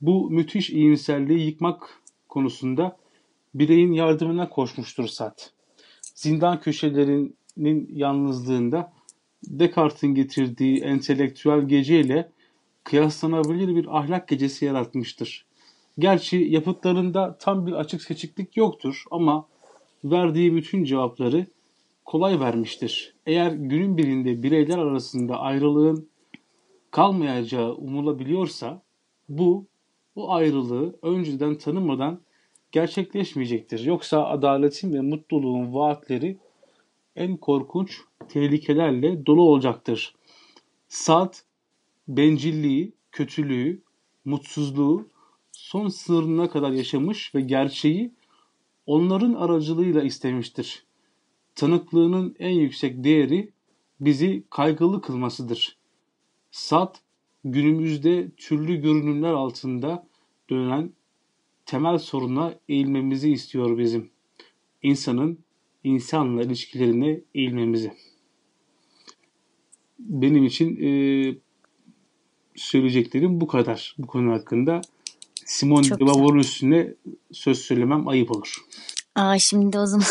[0.00, 2.96] Bu müthiş iyimserliği yıkmak konusunda
[3.54, 5.52] bireyin yardımına koşmuştur Sat.
[6.14, 8.92] Zindan köşelerinin yalnızlığında
[9.44, 12.32] Descartes'in getirdiği entelektüel geceyle
[12.84, 15.46] kıyaslanabilir bir ahlak gecesi yaratmıştır.
[15.98, 19.46] Gerçi yapıtlarında tam bir açık seçiklik yoktur ama
[20.04, 21.46] verdiği bütün cevapları
[22.04, 23.14] kolay vermiştir.
[23.26, 26.08] Eğer günün birinde bireyler arasında ayrılığın
[26.96, 28.82] kalmayacağı umulabiliyorsa
[29.28, 29.66] bu
[30.16, 32.20] bu ayrılığı önceden tanımadan
[32.72, 33.80] gerçekleşmeyecektir.
[33.80, 36.38] Yoksa adaletin ve mutluluğun vaatleri
[37.16, 40.14] en korkunç tehlikelerle dolu olacaktır.
[40.88, 41.44] Saat
[42.08, 43.82] bencilliği, kötülüğü,
[44.24, 45.08] mutsuzluğu
[45.52, 48.10] son sınırına kadar yaşamış ve gerçeği
[48.86, 50.84] onların aracılığıyla istemiştir.
[51.54, 53.52] Tanıklığının en yüksek değeri
[54.00, 55.76] bizi kaygılı kılmasıdır.
[56.56, 57.00] Sat
[57.44, 60.06] günümüzde türlü görünümler altında
[60.50, 60.92] dönen
[61.66, 64.10] temel soruna eğilmemizi istiyor bizim.
[64.82, 65.38] İnsanın
[65.84, 67.92] insanla ilişkilerine eğilmemizi.
[69.98, 70.90] Benim için e,
[72.54, 74.80] söyleyeceklerim bu kadar bu konu hakkında.
[75.44, 76.94] Simon de Beauvoir'un üstüne
[77.32, 78.56] söz söylemem ayıp olur.
[79.14, 80.06] Aa, şimdi o zaman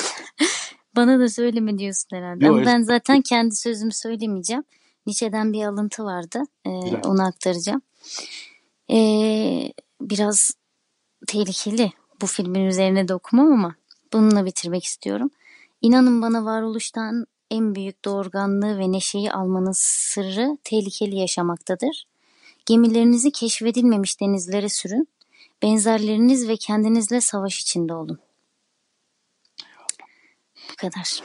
[0.96, 2.50] Bana da söyleme diyorsun herhalde.
[2.50, 4.64] Ama ben zaten kendi sözümü söylemeyeceğim.
[5.06, 6.44] Nietzsche'den bir alıntı vardı.
[6.66, 6.70] Ee,
[7.06, 7.82] onu aktaracağım.
[8.92, 10.52] Ee, biraz
[11.28, 11.92] tehlikeli
[12.22, 13.76] bu filmin üzerine de okumam ama
[14.14, 15.30] bununla bitirmek istiyorum.
[15.82, 22.08] İnanın bana varoluştan en büyük doğurganlığı ve neşeyi almanın sırrı tehlikeli yaşamaktadır.
[22.66, 25.08] Gemilerinizi keşfedilmemiş denizlere sürün.
[25.64, 28.20] Benzerleriniz ve kendinizle savaş içinde olun.
[30.72, 31.22] Bu kadar.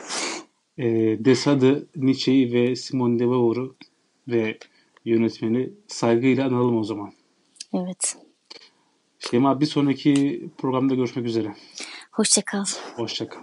[0.79, 0.85] E,
[1.25, 3.77] Desade'ı, Nietzsche'yi ve Simone de Beauvoir'u
[4.29, 4.59] ve
[5.05, 7.13] yönetmeni saygıyla analım o zaman.
[7.75, 8.17] Evet.
[9.19, 11.55] Şeyma bir sonraki programda görüşmek üzere.
[12.13, 12.65] Hoşçakal.
[12.97, 13.43] Hoşçakal.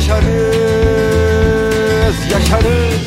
[0.00, 0.30] yaşarız,
[2.32, 3.00] yaşarız.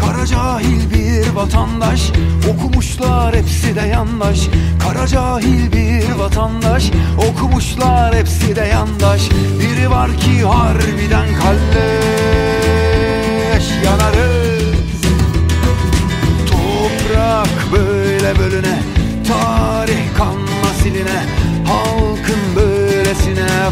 [0.00, 2.12] Kara cahil bir vatandaş
[2.50, 4.48] Okumuşlar hepsi de yandaş.
[4.86, 6.90] Kara cahil bir vatandaş
[7.30, 9.30] Okumuşlar hepsi de yandaş.
[9.60, 11.62] Biri var ki harbiden kalleş
[13.84, 15.02] Yanarız.
[16.50, 18.78] Toprak böyle bölüne
[19.28, 21.24] Tarih kanla siline
[21.66, 22.61] Halkın böyle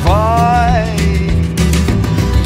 [0.06, 0.86] vay.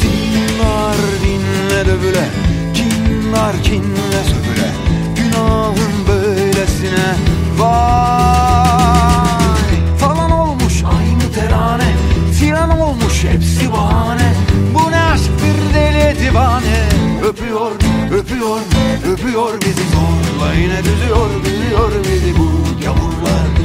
[0.01, 2.25] Dinler dinle dövüle
[2.73, 4.71] Kinler kinle sövüle
[5.15, 7.15] Günahın böylesine.
[7.57, 7.75] Vay.
[9.99, 11.93] Falan olmuş aynı terane
[12.39, 14.33] Filan olmuş hepsi bahane.
[14.73, 16.89] Bu ne aşk bir deli divane.
[17.27, 17.71] Öpüyor
[18.11, 18.59] öpüyor
[19.13, 22.49] öpüyor bizi zorla Yine düzüyor biliyor bizi bu
[22.85, 23.64] yavrular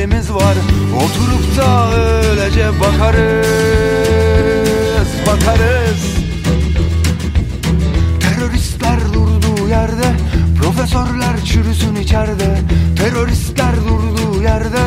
[0.00, 0.54] dertlerimiz var
[0.96, 3.48] Oturup da öylece bakarız
[5.26, 6.02] Bakarız.
[8.20, 10.12] Teröristler durduğu yerde
[10.62, 12.58] Profesörler çürüsün içeride.
[12.96, 14.78] Teröristler durduğu yerde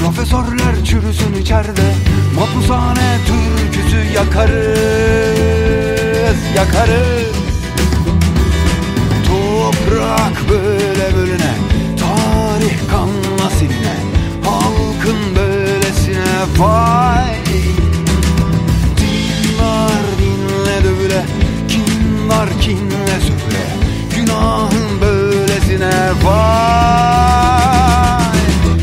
[0.00, 1.94] Profesörler çürüsün içeride.
[2.34, 5.34] Mapushane türküsü yakarız
[6.56, 7.34] Yakarız.
[9.26, 11.54] Toprak böyle bölüne
[12.00, 14.03] Tarih kanla siline
[16.58, 17.36] vay.
[18.96, 21.24] Dinler dinle dövüle
[21.68, 23.66] Kinlar kinle sövüle
[24.16, 25.92] Günahın böylesine
[26.24, 27.54] vay.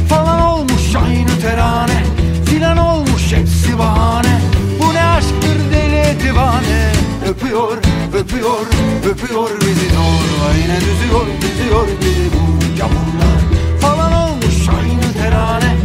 [0.10, 2.04] Falan olmuş aynı terane
[2.46, 4.42] Filan olmuş hepsi bahane.
[4.80, 6.92] Bu ne aşktır deli divane.
[7.30, 7.78] Öpüyor
[8.14, 8.66] öpüyor
[9.10, 9.90] öpüyor bizi.
[9.90, 13.42] Zorla Yine düzüyor düzüyor bizi bu yağmurlar
[13.82, 15.76] Falan olmuş aynı terane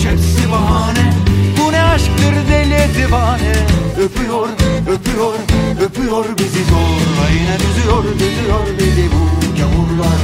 [0.00, 1.12] olmuş hepsi bahane.
[1.58, 3.52] Bu ne aşktır deli divane.
[4.04, 4.48] Öpüyor,
[4.92, 5.34] öpüyor,
[5.84, 7.28] öpüyor bizi zorla.
[7.34, 9.22] Yine düzüyor, düzüyor bizi bu
[9.58, 10.20] gavurlar.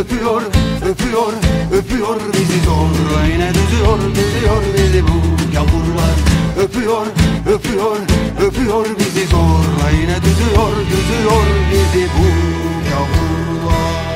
[0.00, 0.42] Öpüyor,
[0.90, 1.32] öpüyor,
[1.72, 3.26] öpüyor bizi zorla.
[3.32, 5.18] Yine düzüyor, düzüyor bizi bu
[5.52, 6.16] gavurlar.
[6.62, 7.06] Öpüyor,
[7.54, 7.96] öpüyor,
[8.46, 9.90] öpüyor bizi zorla.
[10.00, 12.26] Yine düzüyor, düzüyor bizi bu
[12.90, 14.09] gavurlar.